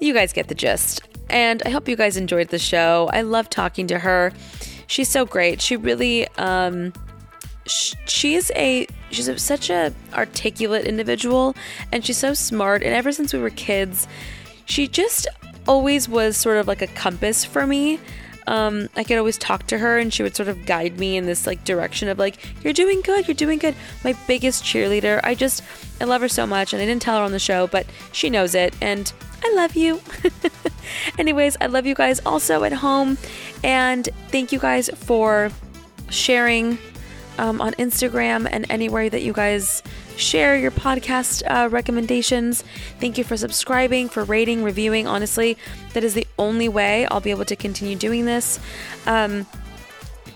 [0.00, 1.02] you guys get the gist.
[1.32, 3.08] And I hope you guys enjoyed the show.
[3.12, 4.32] I love talking to her.
[4.86, 5.62] She's so great.
[5.62, 6.92] She really, um,
[7.66, 11.56] sh- she's a she's a, such a articulate individual,
[11.90, 12.82] and she's so smart.
[12.82, 14.06] And ever since we were kids,
[14.66, 15.26] she just
[15.66, 17.98] always was sort of like a compass for me.
[18.46, 21.24] Um, I could always talk to her, and she would sort of guide me in
[21.24, 23.26] this like direction of like, "You're doing good.
[23.26, 23.74] You're doing good."
[24.04, 25.20] My biggest cheerleader.
[25.24, 25.62] I just
[25.98, 28.28] I love her so much, and I didn't tell her on the show, but she
[28.28, 29.10] knows it, and
[29.44, 30.00] I love you.
[31.18, 33.18] Anyways, I love you guys also at home,
[33.64, 35.50] and thank you guys for
[36.10, 36.78] sharing
[37.38, 39.82] um, on Instagram and anywhere that you guys
[40.16, 42.62] share your podcast uh, recommendations.
[43.00, 45.06] Thank you for subscribing, for rating, reviewing.
[45.06, 45.56] Honestly,
[45.94, 48.60] that is the only way I'll be able to continue doing this.
[49.06, 49.46] Um,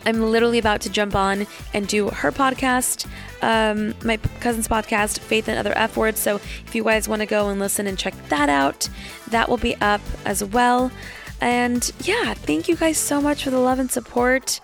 [0.06, 3.06] I'm literally about to jump on and do her podcast,
[3.42, 6.20] um, my cousin's podcast, Faith and Other F Words.
[6.20, 8.88] So if you guys want to go and listen and check that out,
[9.28, 10.90] that will be up as well.
[11.40, 14.60] And yeah, thank you guys so much for the love and support.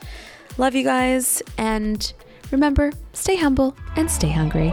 [0.57, 1.43] Love you guys.
[1.59, 2.12] And
[2.51, 4.72] remember, stay humble and stay hungry.